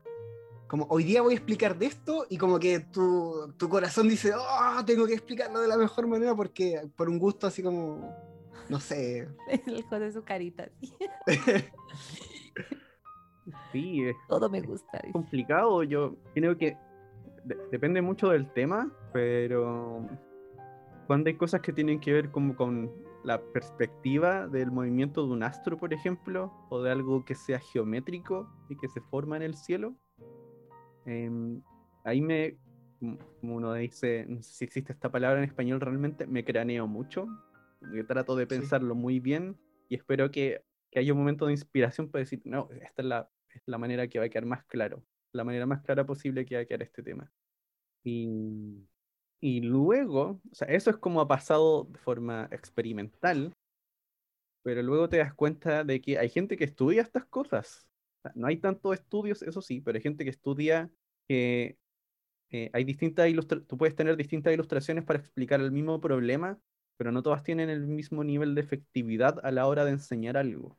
[0.72, 4.32] como hoy día voy a explicar de esto y como que tu, tu corazón dice,
[4.34, 8.10] oh, tengo que explicarlo de la mejor manera porque por un gusto así como,
[8.70, 9.28] no sé.
[9.66, 10.70] El de su carita.
[13.70, 14.96] Sí, es, todo me gusta.
[15.00, 16.78] Es complicado, yo creo que
[17.70, 20.08] depende mucho del tema, pero
[21.06, 22.90] cuando hay cosas que tienen que ver como con
[23.24, 28.48] la perspectiva del movimiento de un astro, por ejemplo, o de algo que sea geométrico
[28.70, 29.94] y que se forma en el cielo,
[31.06, 31.62] em,
[32.04, 32.56] ahí me,
[33.40, 37.26] como uno dice, no sé si existe esta palabra en español realmente, me craneo mucho.
[37.92, 42.08] Yo trato de pensarlo muy bien y espero que, que, haya un momento de inspiración
[42.10, 45.04] para decir, no, esta es la, es la manera que va a quedar más claro,
[45.32, 47.30] la manera más clara posible que va a quedar este tema.
[48.04, 48.86] Y
[49.42, 53.52] y luego, o sea, eso es como ha pasado de forma experimental,
[54.62, 57.88] pero luego te das cuenta de que hay gente que estudia estas cosas.
[58.34, 60.90] No hay tantos estudios, eso sí, pero hay gente que estudia
[61.28, 61.76] que
[62.50, 63.28] eh, hay distintas
[63.66, 66.58] tú puedes tener distintas ilustraciones para explicar el mismo problema,
[66.96, 70.78] pero no todas tienen el mismo nivel de efectividad a la hora de enseñar algo.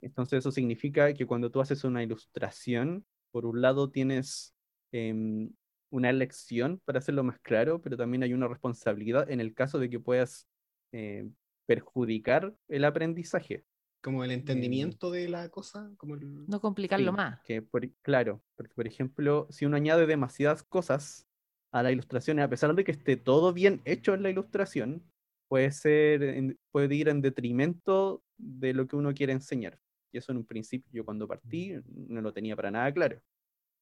[0.00, 4.54] Entonces eso significa que cuando tú haces una ilustración, por un lado tienes
[4.90, 5.50] em,
[5.90, 9.90] una lección para hacerlo más claro, pero también hay una responsabilidad en el caso de
[9.90, 10.48] que puedas
[10.92, 11.28] eh,
[11.66, 13.64] perjudicar el aprendizaje.
[14.02, 15.90] Como el entendimiento de la cosa.
[15.96, 17.40] Como No complicarlo más.
[17.42, 17.64] Que
[18.02, 21.28] claro, porque por ejemplo, si uno añade demasiadas cosas
[21.70, 25.04] a la ilustración, a pesar de que esté todo bien hecho en la ilustración,
[25.48, 29.78] puede, ser, puede ir en detrimento de lo que uno quiere enseñar.
[30.12, 33.16] Y eso en un principio, yo cuando partí, no lo tenía para nada claro.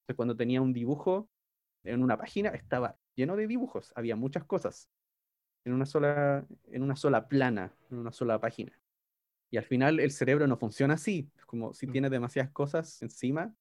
[0.02, 1.28] Entonces, cuando tenía un dibujo,
[1.82, 4.88] en una página estaba lleno de dibujos, había muchas cosas
[5.64, 8.79] en una sola, en una sola plana, en una sola página.
[9.50, 11.92] Y al final el cerebro no funciona así, es como si mm.
[11.92, 13.52] tienes demasiadas cosas encima,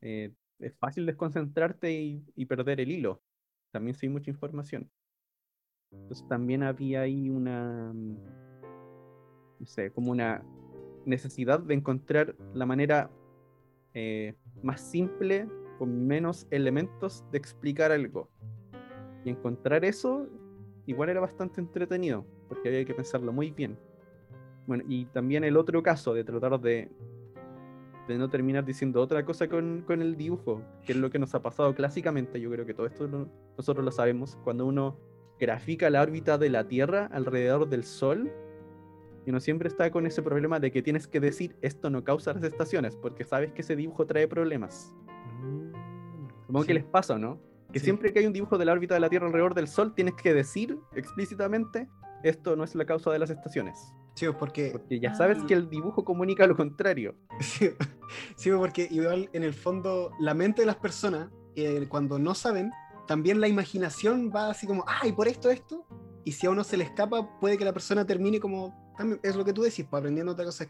[0.00, 3.22] eh, es fácil desconcentrarte y, perder el hilo.
[3.72, 4.90] También hay mucha información.
[5.90, 8.16] Entonces también había ahí una, mm,
[9.60, 10.44] no sé, como una
[11.04, 13.10] necesidad de encontrar la manera
[13.94, 18.30] eh, más simple con menos elementos de explicar algo.
[19.24, 20.28] Y encontrar eso
[20.86, 23.78] igual era bastante entretenido, porque había que pensarlo muy bien.
[24.66, 26.90] Bueno, y también el otro caso de tratar de,
[28.08, 31.34] de no terminar diciendo otra cosa con, con, el dibujo, que es lo que nos
[31.34, 34.98] ha pasado clásicamente, yo creo que todo esto nosotros lo sabemos, cuando uno
[35.38, 38.30] grafica la órbita de la Tierra alrededor del Sol,
[39.26, 42.34] y uno siempre está con ese problema de que tienes que decir esto no causa
[42.34, 44.94] las estaciones, porque sabes que ese dibujo trae problemas.
[46.46, 47.40] Supongo que les pasa, ¿no?
[47.72, 49.94] Que siempre que hay un dibujo de la órbita de la Tierra alrededor del Sol,
[49.94, 51.88] tienes que decir explícitamente
[52.22, 53.94] esto no es la causa de las estaciones.
[54.14, 54.70] Sí, porque...
[54.70, 55.46] porque ya sabes ah.
[55.46, 57.14] que el dibujo comunica lo contrario.
[57.40, 57.70] Sí,
[58.36, 62.70] sí, porque igual en el fondo la mente de las personas, eh, cuando no saben,
[63.06, 65.86] también la imaginación va así como, ay, por esto, esto.
[66.24, 69.44] Y si a uno se le escapa, puede que la persona termine como, es lo
[69.44, 70.66] que tú decís, pues, aprendiendo otra cosa.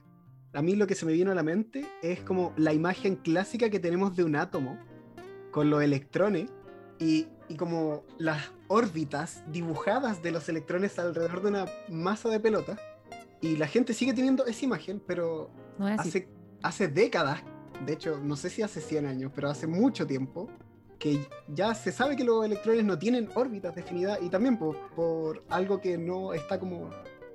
[0.52, 3.70] A mí lo que se me vino a la mente es como la imagen clásica
[3.70, 4.78] que tenemos de un átomo,
[5.50, 6.50] con los electrones
[6.98, 12.76] y, y, como las órbitas dibujadas de los electrones alrededor de una masa de pelota.
[13.44, 16.26] Y la gente sigue teniendo esa imagen, pero hace,
[16.62, 17.42] hace décadas,
[17.84, 20.48] de hecho, no sé si hace 100 años, pero hace mucho tiempo,
[20.98, 25.44] que ya se sabe que los electrones no tienen órbitas definidas y también por, por
[25.50, 26.88] algo que no está como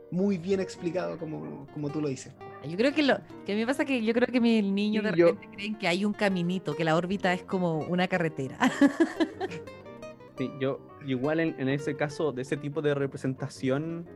[0.10, 2.34] muy bien explicado como, como tú lo dices.
[2.68, 5.04] Yo creo que lo que a mí me pasa que yo creo que mis niños
[5.04, 8.58] de repente creen que hay un caminito, que la órbita es como una carretera.
[10.40, 14.08] Sí, yo igual en, ese caso de ese tipo de representación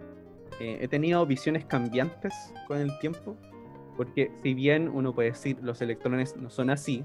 [0.60, 2.34] eh, he tenido visiones cambiantes
[2.68, 3.36] con el tiempo,
[3.98, 7.04] porque si bien uno puede decir los electrones no son así,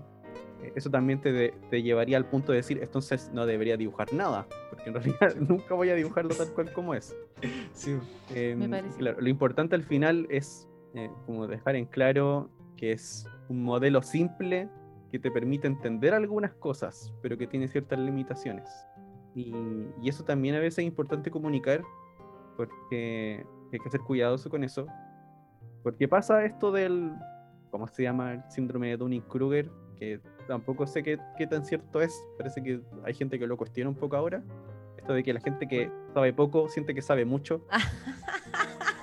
[0.62, 4.46] eh, eso también te, te, llevaría al punto de decir, entonces no debería dibujar nada,
[4.70, 7.16] porque en realidad nunca voy a dibujarlo tal cual como es.
[7.72, 7.96] Sí,
[8.34, 8.98] em, me parece.
[8.98, 14.02] Claro, lo importante al final es eh, como dejar en claro que es un modelo
[14.02, 14.68] simple
[15.12, 18.68] que te permite entender algunas cosas, pero que tiene ciertas limitaciones.
[19.34, 19.54] Y,
[20.02, 21.82] y eso también a veces es importante comunicar,
[22.58, 24.86] porque hay que ser cuidadoso con eso.
[25.84, 27.12] Porque pasa esto del,
[27.70, 28.32] ¿cómo se llama?
[28.32, 32.12] El síndrome de Dunning-Kruger, que tampoco sé qué, qué, tan cierto es.
[32.36, 34.42] Parece que hay gente que lo cuestiona un poco ahora.
[34.96, 37.64] Esto de que la gente que sabe poco siente que sabe mucho.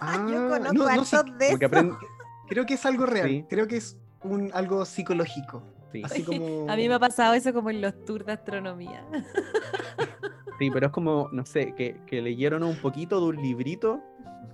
[0.02, 1.58] Ah, Yo conozco de eso.
[2.50, 3.48] Creo que es algo real.
[3.50, 5.64] Creo que es un, algo psicológico.
[6.04, 6.66] Así como...
[6.70, 9.04] A mí me ha pasado eso como en los tours de astronomía.
[10.60, 14.02] Sí, pero es como, no sé, que, que leyeron un poquito de un librito,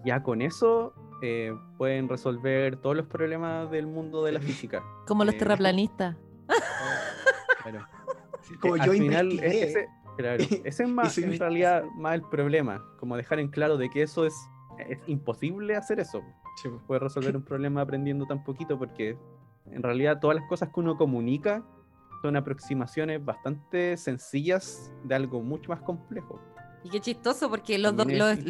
[0.04, 4.84] ya con eso eh, pueden resolver todos los problemas del mundo de la física.
[5.06, 6.16] Como los eh, terraplanistas.
[8.60, 9.88] como yo final, ese,
[10.18, 14.02] claro, ese es más, en realidad más el problema, como dejar en claro de que
[14.02, 14.34] eso es,
[14.80, 16.24] es imposible hacer eso.
[16.62, 16.70] Sí.
[16.88, 19.16] Puede resolver un problema aprendiendo tan poquito porque
[19.68, 21.64] en realidad todas las cosas que uno comunica
[22.22, 26.40] son aproximaciones bastante sencillas de algo mucho más complejo.
[26.84, 28.44] Y qué chistoso, porque los, los,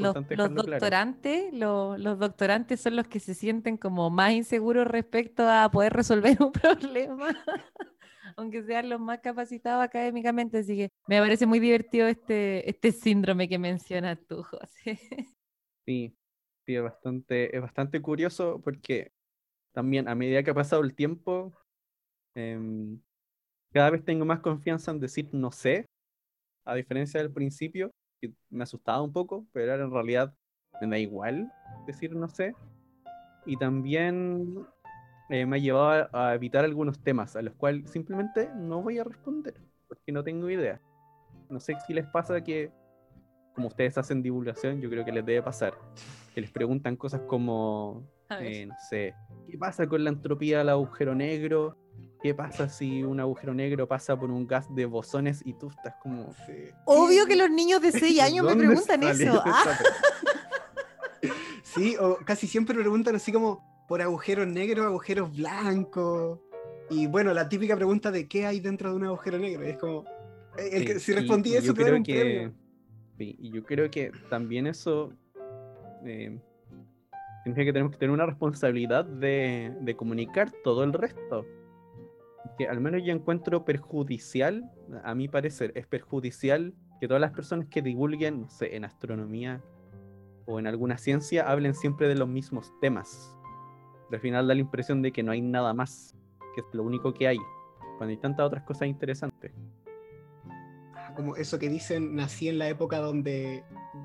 [0.55, 6.37] doctorantes, los, doctorantes son los que se sienten como más inseguros respecto a poder resolver
[6.41, 7.27] un problema,
[8.37, 10.59] aunque sean los más capacitados académicamente.
[10.59, 14.99] Así que me parece muy divertido este, este síndrome que mencionas tú, José.
[15.83, 16.15] Sí,
[16.63, 19.11] sí, es bastante, es bastante curioso porque
[19.73, 21.57] también a medida que ha pasado el tiempo,
[22.35, 23.01] em,
[23.71, 25.85] cada vez tengo más confianza en decir no sé,
[26.65, 30.33] a diferencia del principio, que me asustaba un poco, pero ahora en realidad
[30.81, 31.51] me da igual
[31.87, 32.53] decir no sé.
[33.45, 34.65] Y también
[35.29, 39.03] eh, me ha llevado a, evitar algunos temas a los cuales simplemente no voy a
[39.03, 39.55] responder,
[39.87, 40.79] porque no tengo idea.
[41.49, 42.71] No sé si les pasa que,
[43.55, 45.73] como ustedes hacen divulgación, yo creo que les debe pasar,
[46.35, 48.07] que les preguntan cosas como,
[48.39, 49.15] eh, no sé,
[49.49, 51.77] ¿qué pasa con la entropía del agujero negro?
[52.21, 55.95] ¿Qué pasa si un agujero negro pasa por un gas de bosones y tú estás
[56.01, 56.33] como...
[56.85, 59.41] Obvio que los niños de 6 años me preguntan eso.
[59.43, 59.77] ¿ah?
[61.63, 66.39] Sí, o casi siempre preguntan así como por agujeros negros, agujeros blancos.
[66.89, 69.63] Y bueno, la típica pregunta de qué hay dentro de un agujero negro.
[69.63, 70.03] es como,
[70.57, 72.51] eh, si respondí eso, te un que,
[73.17, 75.13] Sí, y yo creo que también eso
[76.03, 76.37] eh,
[77.43, 81.45] significa que tenemos que tener una responsabilidad de, de comunicar todo el resto
[82.65, 84.69] al menos yo encuentro perjudicial,
[85.03, 89.61] a mi parecer, es perjudicial que todas las personas que divulguen, no sé, en astronomía
[90.45, 93.35] o en alguna ciencia, hablen siempre de los mismos temas.
[94.11, 96.15] Al final da la impresión de que no hay nada más,
[96.53, 97.37] que es lo único que hay,
[97.97, 99.51] cuando hay tantas otras cosas interesantes.
[100.95, 103.63] Ah, como eso que dicen, nací en la época donde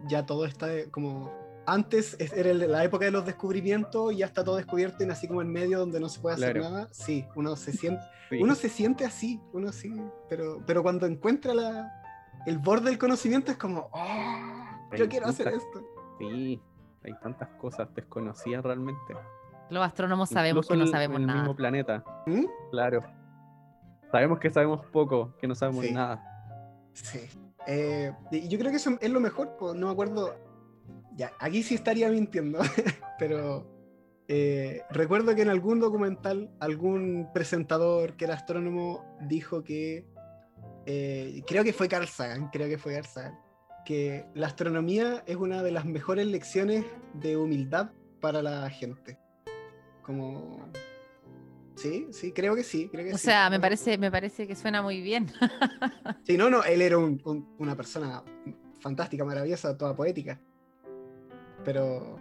[0.08, 1.32] ya todo está como
[1.66, 5.42] antes era la época de los descubrimientos y ya está todo descubierto y así como
[5.42, 6.88] en medio donde no se puede hacer nada.
[6.92, 8.02] Sí, uno se siente,
[8.40, 11.92] uno se siente así, uno sí, pero, pero cuando encuentra la,
[12.46, 15.84] el borde del conocimiento es como, oh, yo quiero hacer esto.
[16.18, 16.60] Sí,
[17.04, 19.14] hay tantas cosas desconocidas realmente.
[19.68, 21.40] Los astrónomos sabemos que no sabemos en el nada.
[21.40, 22.04] mismo planeta.
[22.26, 22.44] ¿Mm?
[22.70, 23.02] Claro.
[24.12, 26.22] Sabemos que sabemos poco, que no sabemos nada.
[26.92, 27.28] Sí.
[27.66, 30.36] Eh, y yo creo que eso es lo mejor, no me acuerdo,
[31.16, 32.60] ya, aquí sí estaría mintiendo,
[33.18, 33.66] pero
[34.28, 40.04] eh, recuerdo que en algún documental algún presentador que era astrónomo dijo que,
[40.84, 43.38] eh, creo que fue Carl Sagan, creo que fue Carl Sagan,
[43.84, 49.18] que la astronomía es una de las mejores lecciones de humildad para la gente.
[50.02, 50.70] Como...
[51.76, 52.88] Sí, sí, creo que sí.
[52.90, 55.30] Creo que o sea, me parece, me parece que suena muy bien.
[56.24, 58.22] sí, no, no, él era una persona
[58.80, 60.40] fantástica, maravillosa, toda poética
[61.66, 62.16] pero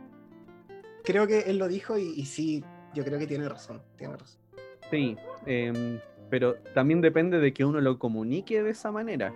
[1.04, 2.64] creo que él lo dijo y, sí,
[2.96, 4.42] yo creo que tiene razón, tiene razón.
[4.90, 6.00] Sí, em,
[6.32, 9.34] pero también depende de que uno lo comunique de esa manera.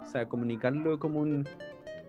[0.00, 1.48] O sea, comunicarlo como un...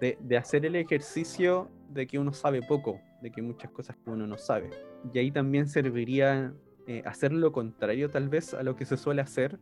[0.01, 4.09] De, hacer el ejercicio de que uno sabe poco, de que hay muchas cosas que
[4.09, 4.69] uno no sabe.
[5.13, 6.53] Y ahí también serviría
[6.87, 9.59] eh, hacer lo contrario tal vez a lo que se suele hacer,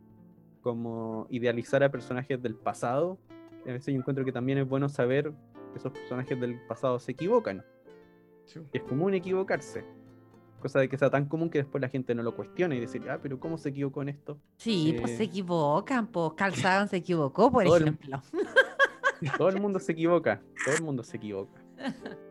[0.62, 3.18] como idealizar a personajes del pasado.
[3.64, 5.32] A veces yo encuentro que también es bueno saber
[5.74, 7.64] esos personajes del pasado se equivocan.
[8.72, 9.84] Es común equivocarse.
[10.60, 13.08] Cosa de que sea tan común que después la gente no lo cuestione y decir,
[13.08, 14.40] ah, pero ¿cómo se equivocó en esto?
[14.56, 18.20] Sí, pues se equivocan, pues Carl Sagan se equivocó, por ejemplo.
[19.38, 21.62] todo el mundo se equivoca, todo el mundo se equivoca.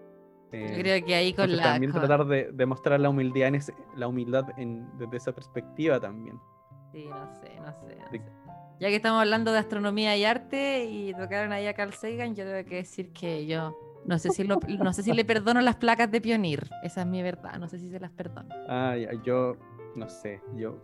[0.52, 1.64] Yo creo que ahí con la.
[1.64, 6.40] También tratar de, mostrar la humildad, en ese, la humildad en, desde esa perspectiva también.
[6.94, 7.98] Sí, no sé, no sé.
[8.80, 12.46] Ya que estamos hablando de astronomía y arte y tocaron ahí a Carl Sagan, yo
[12.46, 16.12] tengo que decir que yo no sé si, no sé si le perdono las placas
[16.12, 16.70] de Pionir.
[16.84, 18.50] Esa es mi verdad, no sé si se las perdono.
[18.70, 19.58] Ah, yo
[19.96, 20.80] no sé, yo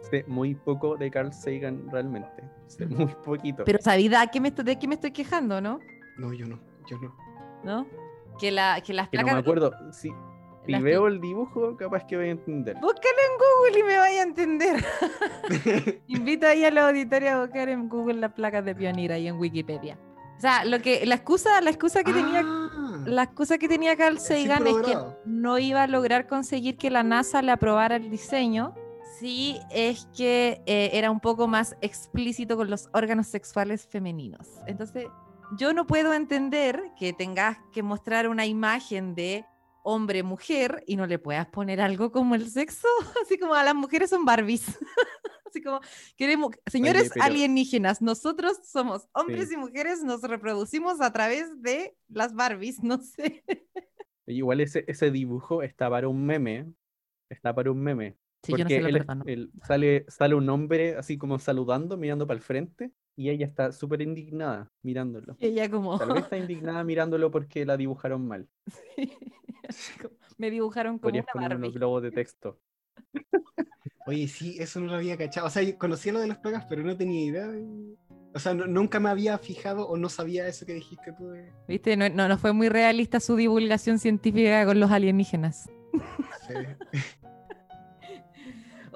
[0.00, 2.42] sé muy poco de Carl Sagan realmente.
[2.66, 3.64] Sé muy poquito.
[3.64, 5.78] Pero ¿sabida de qué me estoy quejando, no?
[6.16, 6.58] No, yo no,
[6.88, 7.14] yo no.
[7.64, 7.86] ¿No?
[8.38, 9.26] Que, la, que las placas...
[9.26, 10.10] no me acuerdo, sí.
[10.66, 12.74] Si veo el dibujo, capaz que voy a entender.
[12.76, 14.84] Búscalo en Google y me vaya a entender.
[16.08, 19.36] Invito ahí a la auditoría a buscar en Google las placas de Pionir ahí en
[19.36, 19.98] Wikipedia.
[20.36, 23.02] O sea, lo que, la excusa, la excusa que tenía, ah.
[23.06, 27.02] la excusa que tenía Carl Sagan es que no iba a lograr conseguir que la
[27.02, 28.74] NASA le aprobara el diseño.
[29.18, 34.46] Sí, es que eh, era un poco más explícito con los órganos sexuales femeninos.
[34.66, 35.06] Entonces,
[35.56, 39.46] yo no puedo entender que tengas que mostrar una imagen de
[39.86, 42.88] hombre, mujer, y no le puedas poner algo como el sexo,
[43.24, 44.66] así como a las mujeres son Barbies.
[45.46, 45.80] así como,
[46.16, 52.82] queremos, señores alienígenas, nosotros somos hombres y mujeres, nos reproducimos a través de las Barbies,
[52.82, 53.44] no sé.
[54.26, 56.66] Igual ese, ese dibujo está para un meme,
[57.30, 58.16] está para un meme.
[58.48, 63.46] porque él, sale, sale un hombre así como saludando, mirando para el frente, y ella
[63.46, 65.36] está súper indignada mirándolo.
[65.40, 65.98] ella como...
[65.98, 68.46] Tal vez está indignada mirándolo porque la dibujaron mal.
[70.38, 72.60] Me dibujaron como Podrías una poner unos globos de texto.
[74.06, 75.46] Oye, sí, eso no lo había cachado.
[75.46, 77.50] O sea, conocía lo de las plagas, pero no tenía idea
[78.34, 81.32] O sea, nunca me había fijado o no sabía eso que dijiste tú.
[81.66, 85.70] Viste, no, no, fue muy realista su divulgación científica con los alienígenas.
[86.46, 86.54] Sí.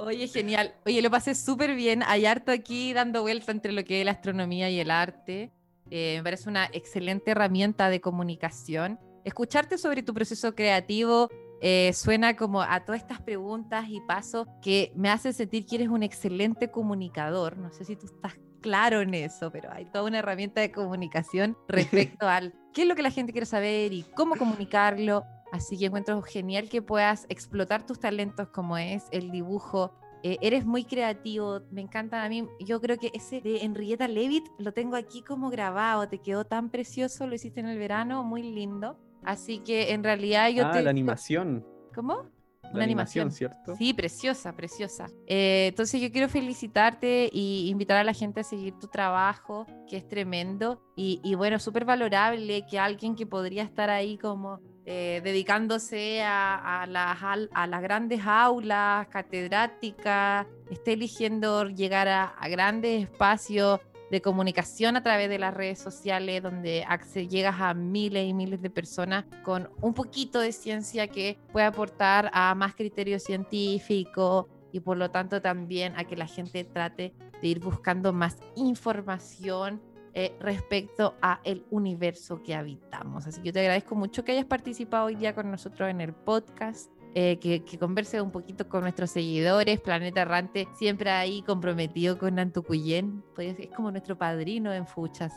[0.00, 0.74] Oye, genial.
[0.86, 2.02] Oye, lo pasé súper bien.
[2.06, 5.52] Hay harto aquí dando vuelta entre lo que es la astronomía y el arte.
[5.90, 8.98] Eh, me parece una excelente herramienta de comunicación.
[9.24, 11.28] Escucharte sobre tu proceso creativo
[11.60, 15.88] eh, suena como a todas estas preguntas y pasos que me hacen sentir que eres
[15.88, 17.58] un excelente comunicador.
[17.58, 21.58] No sé si tú estás claro en eso, pero hay toda una herramienta de comunicación
[21.68, 25.24] respecto al qué es lo que la gente quiere saber y cómo comunicarlo.
[25.52, 29.92] Así que encuentro genial que puedas explotar tus talentos como es el dibujo.
[30.22, 32.46] Eh, eres muy creativo, me encanta a mí.
[32.60, 36.70] Yo creo que ese de Henrietta Levitt lo tengo aquí como grabado, te quedó tan
[36.70, 38.98] precioso, lo hiciste en el verano, muy lindo.
[39.22, 41.66] Así que en realidad yo ah, la animación.
[41.94, 42.26] ¿Cómo?
[42.72, 43.74] Una animación, ¿cierto?
[43.76, 45.08] Sí, preciosa, preciosa.
[45.26, 49.96] Eh, entonces yo quiero felicitarte y invitar a la gente a seguir tu trabajo, que
[49.96, 50.80] es tremendo.
[50.94, 54.60] Y, y bueno, súper valorable que alguien que podría estar ahí como
[54.92, 63.78] eh, dedicándose a, las, a, las, grandes aulas catedráticas, esté eligiendo llegar a grandes espacios
[64.10, 66.84] de comunicación a través de las redes sociales, donde
[67.28, 72.28] llegas a miles y miles de personas con un poquito de ciencia que puede aportar
[72.34, 77.48] a más criterio científico y por lo tanto también a que la gente trate de
[77.48, 79.80] ir buscando más información
[80.14, 83.26] eh, respecto a el universo que habitamos.
[83.26, 86.12] Así que yo te agradezco mucho que hayas participado hoy día con nosotros en el
[86.12, 86.90] podcast.
[87.16, 89.80] Eh, que, converse un poquito con nuestros seguidores.
[89.80, 93.24] Planeta Errante siempre ahí comprometido con Nantucuyén.
[93.34, 95.32] Pues es como nuestro padrino en Fuchas.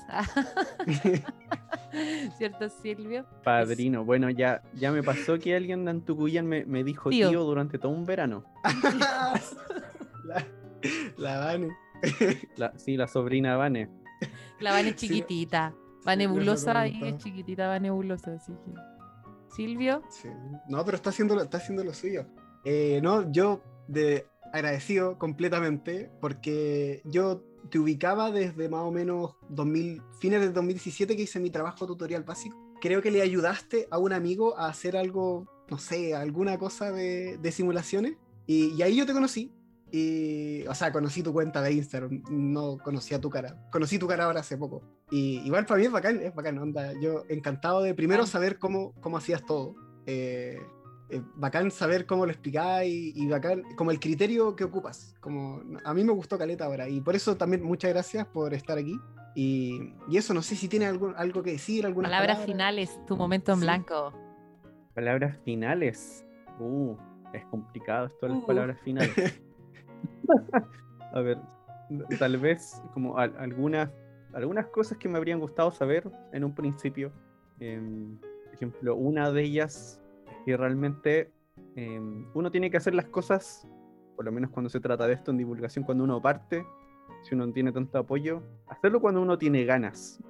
[2.38, 3.26] ¿Cierto, Silvio?
[3.44, 4.06] Padrino.
[4.06, 7.44] Bueno, ya, ya me pasó que alguien de Antucuyén me, me dijo tío.
[7.44, 8.44] durante todo un verano.
[10.26, 10.46] la,
[11.18, 11.70] la Vane.
[12.78, 14.03] sí, la sobrina Vane.
[14.60, 15.74] La Vane chiquitita.
[16.08, 18.74] Va nebulosa y es chiquitita, va nebulosa, así que.
[19.56, 20.02] Silvio.
[20.10, 20.30] Sí.
[20.68, 22.26] No, pero está haciendo, está haciendo lo suyo.
[22.66, 30.02] Eh, no, yo de agradecido completamente porque yo te ubicaba desde más o menos 2000,
[30.20, 32.58] fines de 2017 que hice mi trabajo tutorial básico.
[32.82, 37.38] Creo que le ayudaste a un amigo a hacer algo, no sé, alguna cosa de,
[37.38, 38.18] de simulaciones.
[38.46, 39.52] Y, y, ahí yo te conocí.
[39.96, 43.56] Y, o sea, conocí tu cuenta de Instagram, no conocía tu cara.
[43.72, 44.82] Conocí tu cara ahora hace poco.
[45.12, 46.94] Y igual para mí es bacán, es bacán, onda.
[47.00, 49.76] Yo encantado de primero saber cómo, cómo hacías todo.
[50.08, 50.58] Eh,
[51.12, 55.14] eh, bacán saber cómo lo explicás y, y, bacán como el criterio que ocupas.
[55.20, 58.80] Como, a mí me gustó Caleta ahora y por eso también muchas gracias por estar
[58.80, 59.00] aquí.
[59.36, 63.16] Y, y eso, no sé si tiene algo, algo que decir, alguna palabras, finales, tu
[63.16, 64.12] momento en blanco.
[64.96, 66.26] Palabras finales.
[66.60, 66.96] Uh,
[67.32, 68.48] es complicado esto de las uh.
[68.48, 69.40] palabras finales.
[71.14, 71.38] a ver,
[72.20, 73.90] tal vez como algunas,
[74.34, 77.12] algunas cosas que me habrían gustado saber en un principio.
[77.60, 78.18] Em,
[78.54, 81.32] ejemplo, una de ellas es que realmente
[81.76, 83.68] em, uno tiene que hacer las cosas,
[84.16, 86.66] por lo menos cuando se trata de esto en divulgación, cuando uno parte,
[87.24, 90.22] si uno no tiene tanto apoyo, hacerlo cuando uno tiene ganas.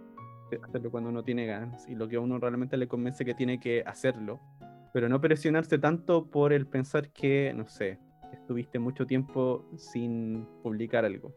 [0.61, 3.59] Hacerlo cuando uno tiene ganas y lo que a uno realmente le convence que tiene
[3.59, 4.39] que hacerlo.
[4.93, 7.97] Pero no presionarse tanto por el pensar que, no sé,
[8.53, 11.35] estuviste mucho tiempo sin publicar algo.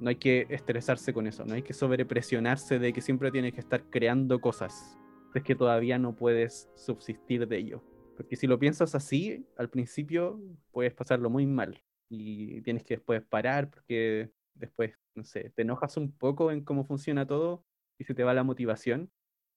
[0.00, 3.60] No hay que estresarse con eso, no hay que sobrepresionarse de que siempre tienes que
[3.60, 4.98] estar creando cosas.
[5.32, 7.84] Es que todavía no puedes subsistir de ello.
[8.16, 10.40] Porque si lo piensas así, al principio
[10.72, 15.96] puedes pasarlo muy mal y tienes que después parar porque después, no sé, te enojas
[15.96, 17.64] un poco en cómo funciona todo
[17.96, 19.08] y se te va la motivación.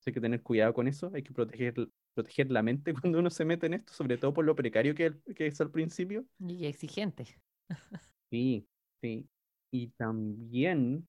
[0.06, 1.74] Hay que tener cuidado con eso, hay que proteger
[2.14, 5.14] proteger la mente cuando uno se mete en esto, sobre todo por lo precario que,
[5.36, 6.26] que es al principio.
[6.40, 7.26] Y exigente.
[8.32, 8.68] Sí,
[9.02, 9.28] sí.
[9.72, 11.08] Y también,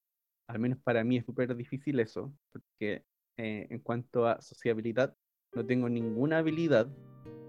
[0.49, 3.05] al menos para mí es súper difícil eso, porque
[3.37, 5.15] eh, en cuanto a sociabilidad,
[5.55, 6.89] no tengo ninguna habilidad,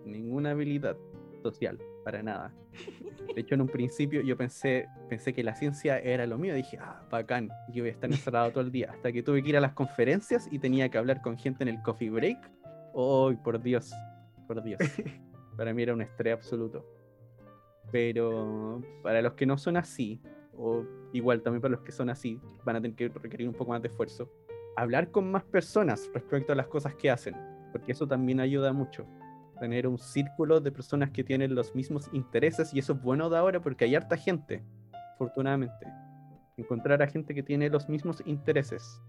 [0.05, 0.97] ninguna habilidad
[1.41, 2.53] social, para nada.
[3.33, 6.53] De hecho, en un principio yo pensé, pensé que la ciencia era lo mío.
[6.53, 8.91] Dije, ah, bacán, yo voy a estar encerrado todo el día.
[8.91, 11.69] Hasta que tuve que ir a las conferencias y tenía que hablar con gente en
[11.69, 12.60] el coffee break
[12.93, 13.91] ¡Oh, por Dios!
[14.47, 14.79] Por Dios.
[15.57, 16.85] Para mí era un estrés absoluto.
[17.91, 20.21] Pero para los que no son así,
[20.57, 23.71] o igual también para los que son así, van a tener que requerir un poco
[23.71, 24.31] más de esfuerzo,
[24.75, 27.35] hablar con más personas respecto a las cosas que hacen,
[27.71, 29.05] porque eso también ayuda mucho.
[29.59, 33.37] Tener un círculo de personas que tienen los mismos intereses y eso es bueno de
[33.37, 34.63] ahora porque hay harta gente,
[35.13, 35.85] afortunadamente.
[36.57, 39.01] Encontrar a gente que tiene los mismos intereses.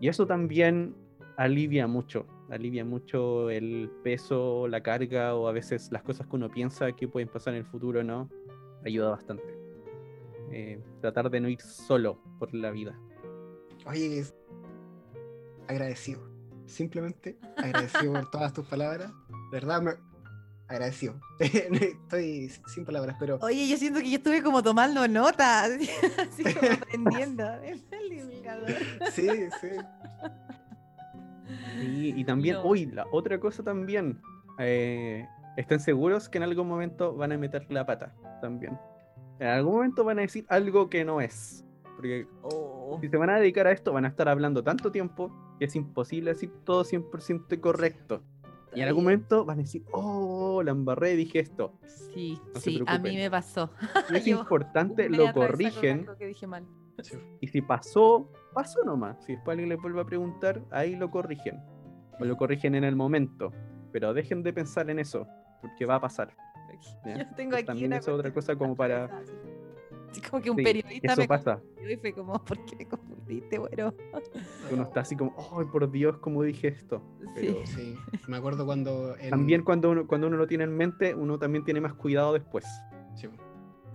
[0.00, 0.94] Y eso también
[1.36, 6.50] alivia mucho, alivia mucho el peso, la carga o a veces las cosas que uno
[6.50, 8.28] piensa que pueden pasar en el futuro, ¿no?
[8.84, 9.56] Ayuda bastante.
[10.50, 12.98] Eh, tratar de no ir solo por la vida.
[13.86, 14.24] Oye,
[15.68, 16.20] agradecido.
[16.66, 19.10] Simplemente agradecido por todas tus palabras.
[19.50, 19.92] De verdad, me...
[20.68, 21.20] agradecido.
[21.38, 23.38] Estoy sin palabras, pero.
[23.42, 25.70] Oye, yo siento que yo estuve como tomando notas,
[26.18, 27.44] así como aprendiendo.
[29.12, 29.28] sí,
[29.60, 29.68] sí.
[31.82, 34.20] Y, también, uy, la otra cosa también.
[34.58, 35.26] Eh,
[35.56, 38.78] estén seguros que en algún momento van a meter la pata también.
[39.38, 41.64] En algún momento van a decir algo que no es.
[41.96, 42.98] Porque oh.
[43.00, 45.76] si se van a dedicar a esto, van a estar hablando tanto tiempo que es
[45.76, 48.22] imposible decir todo 100% correcto.
[48.74, 51.72] Y en algún momento van a decir, oh, la embarré dije esto.
[51.86, 53.70] Sí, sí, a mí me pasó.
[54.10, 56.06] Y es importante, lo corrigen.
[57.40, 59.22] Y si pasó, pasó nomás.
[59.22, 61.60] Si después alguien le vuelve a preguntar, ahí lo corrigen.
[62.18, 63.52] O lo corrigen en el momento.
[63.92, 65.28] Pero dejen de pensar en eso,
[65.60, 66.34] porque va a pasar.
[67.04, 69.22] Yo tengo aquí también es otra cosa como para...
[70.30, 71.60] como que un periodista eso me pasa.
[71.86, 73.92] y fue como, ¿por qué me confundiste, bueno?
[74.72, 77.02] Uno está así como, ¡ay, por Dios, cómo dije esto!
[77.36, 77.54] Sí.
[77.64, 77.94] sí.
[78.26, 79.14] me acuerdo cuando...
[79.28, 82.64] También cuando uno, cuando uno lo tiene en mente, uno también tiene más cuidado después.
[83.14, 83.28] Sí.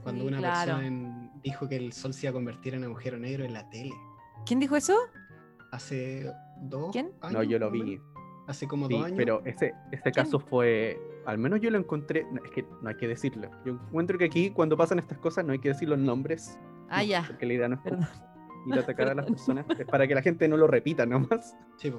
[0.04, 3.54] Cuando una persona dijo que el sol se iba a convertir en agujero negro en
[3.54, 3.92] la tele.
[4.46, 4.96] ¿Quién dijo eso?
[5.72, 6.32] Hace
[6.62, 7.12] dos ¿Quién?
[7.22, 7.34] años.
[7.34, 8.00] No, yo lo vi.
[8.48, 9.18] Hace como dos años.
[9.18, 13.08] Pero ese, ese caso fue al menos yo lo encontré, es que no hay que
[13.08, 13.50] decirlo.
[13.66, 16.58] Yo encuentro que aquí cuando pasan estas cosas no hay que decir los nombres.
[16.90, 17.24] Ah, ya.
[17.28, 17.92] Porque la idea no es
[18.68, 21.56] ir a atacar a las personas, es para que la gente no lo repita nomás.
[21.78, 21.92] Sí,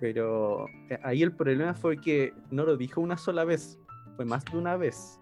[0.00, 3.78] Pero eh, ahí el problema fue que no lo dijo una sola vez,
[4.16, 5.20] fue más de una vez.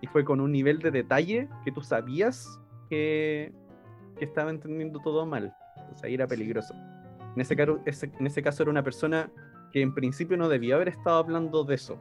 [0.00, 3.52] Y fue con un nivel de detalle que tú sabías que,
[4.18, 5.54] que estaba entendiendo todo mal.
[5.94, 6.74] O sea, era peligroso.
[7.34, 9.30] En ese, caso, en ese caso era una persona
[9.72, 11.98] que en principio no debía haber estado hablando de eso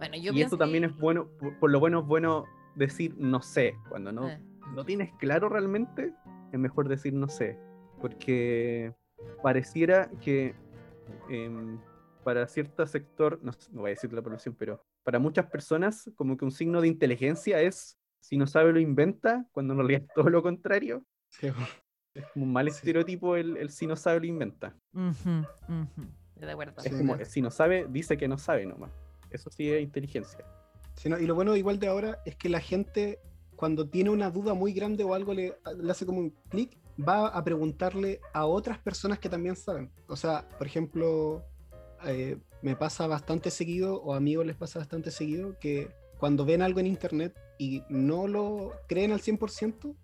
[0.00, 1.28] y esto también es bueno,
[1.60, 2.44] por, lo bueno es bueno
[2.76, 4.40] decir no sé, cuando no, eh.
[4.74, 6.14] no tienes claro realmente,
[6.52, 7.58] es mejor decir no sé,
[8.00, 8.94] porque
[9.42, 10.54] pareciera que
[11.28, 11.78] em,
[12.22, 16.44] para cierto sector, no, voy a decir la población, pero para muchas personas como que
[16.44, 20.28] un signo de inteligencia es si no sabe lo inventa, cuando en realidad es todo
[20.28, 21.04] lo contrario.
[22.14, 24.74] Es como un mal estereotipo el, si no sabe lo inventa.
[24.92, 26.82] De acuerdo.
[26.82, 28.90] Es como si no sabe, dice que no sabe nomás.
[29.30, 30.44] Eso sí es inteligencia.
[31.04, 33.20] y lo bueno igual de ahora es que la gente
[33.58, 35.56] cuando tiene una duda muy grande o algo le,
[35.90, 39.90] hace como un clic, va a preguntarle a otras personas que también saben.
[40.06, 41.44] O sea, por ejemplo,
[42.06, 46.62] eh, me pasa bastante seguido, o a amigos les pasa bastante seguido, que cuando ven
[46.62, 49.96] algo en internet y no lo creen al 100%,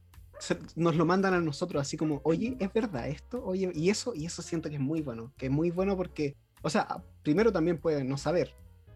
[0.76, 3.42] nos lo mandan a nosotros así como, oye, ¿es verdad esto?
[3.44, 6.36] Oye, y eso, y eso siento que es muy bueno, que es muy bueno porque,
[6.62, 8.54] o sea, primero también pueden no saber,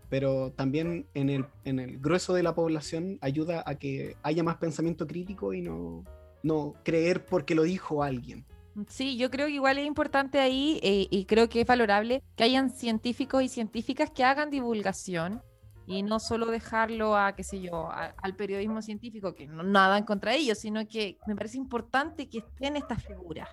[0.09, 4.57] pero también en el, en el grueso de la población ayuda a que haya más
[4.57, 6.05] pensamiento crítico y no,
[6.43, 8.45] no creer porque lo dijo alguien.
[8.87, 12.45] Sí, yo creo que igual es importante ahí eh, y creo que es valorable que
[12.45, 15.43] hayan científicos y científicas que hagan divulgación
[15.89, 20.05] y no solo dejarlo a, qué sé yo, al periodismo científico, que no nada en
[20.05, 23.49] contra de ellos, sino que me parece importante que estén estas figuras,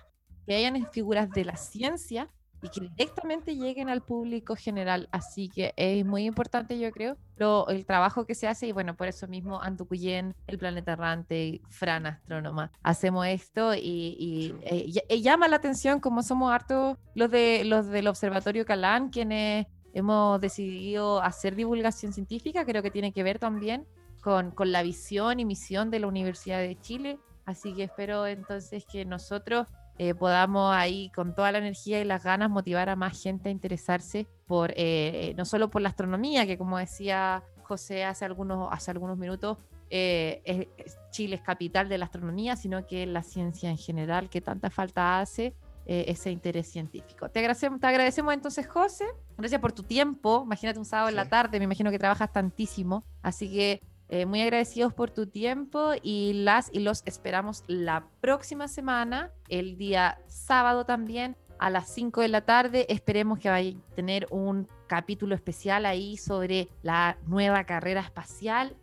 [0.46, 2.30] que hayan figuras de la ciencia
[2.62, 5.08] y que directamente lleguen al público general.
[5.12, 8.96] Así que es muy importante, yo creo, lo, el trabajo que se hace y bueno,
[8.96, 15.56] por eso mismo Antucuyen, El Planeta Errante, Fran Astrónoma, hacemos esto y, eh, llama la
[15.56, 22.12] atención como somos hartos los, de, los del Observatorio Calán, quienes hemos decidido hacer divulgación
[22.12, 23.86] científica, creo que tiene que ver también
[24.20, 27.18] con, con la visión y misión de la Universidad de Chile.
[27.44, 29.68] Así que espero entonces que nosotros
[29.98, 33.52] eh, podamos ahí con toda la energía y las ganas motivar a más gente a
[33.52, 38.90] interesarse por eh, no solo por la astronomía, que como decía José hace algunos, hace
[38.90, 39.56] algunos minutos,
[39.88, 40.68] eh,
[41.10, 45.20] Chile es capital de la astronomía, sino que la ciencia en general, que tanta falta
[45.20, 45.54] hace
[45.86, 47.28] ese interés científico.
[47.28, 49.04] Te agradecemos, te agradecemos entonces, José.
[49.38, 50.42] Gracias por tu tiempo.
[50.44, 53.04] Imagínate un sábado en la tarde, me imagino que trabajas tantísimo.
[53.22, 58.68] Así que eh, muy agradecidos por tu tiempo y las y los esperamos la próxima
[58.68, 62.86] semana, el día sábado también, a las 5 de la tarde.
[62.88, 68.76] Esperemos que vaya a tener un capítulo especial ahí sobre la nueva carrera espacial.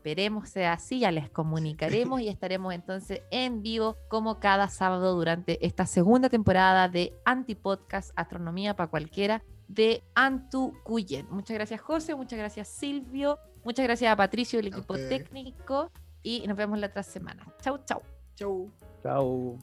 [0.00, 5.64] Esperemos sea así, ya les comunicaremos y estaremos entonces en vivo como cada sábado durante
[5.66, 11.26] esta segunda temporada de Antipodcast Astronomía para cualquiera de Antu Cuyen.
[11.30, 15.92] Muchas gracias José, muchas gracias Silvio, muchas gracias a Patricio y el equipo técnico
[16.22, 17.46] y nos vemos la otra semana.
[17.60, 18.00] Chau, chau.
[18.34, 18.70] Chau.
[19.02, 19.58] Chau.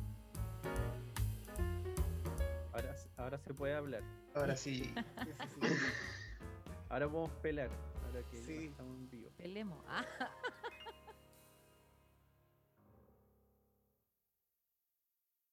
[3.17, 4.03] Ahora, se puede hablar.
[4.35, 4.93] Ahora sí.
[6.89, 7.69] Ahora podemos pelear.
[8.17, 9.29] Ahora que estamos en vivo.
[9.37, 9.77] Pelemos.
[9.87, 10.03] Ah.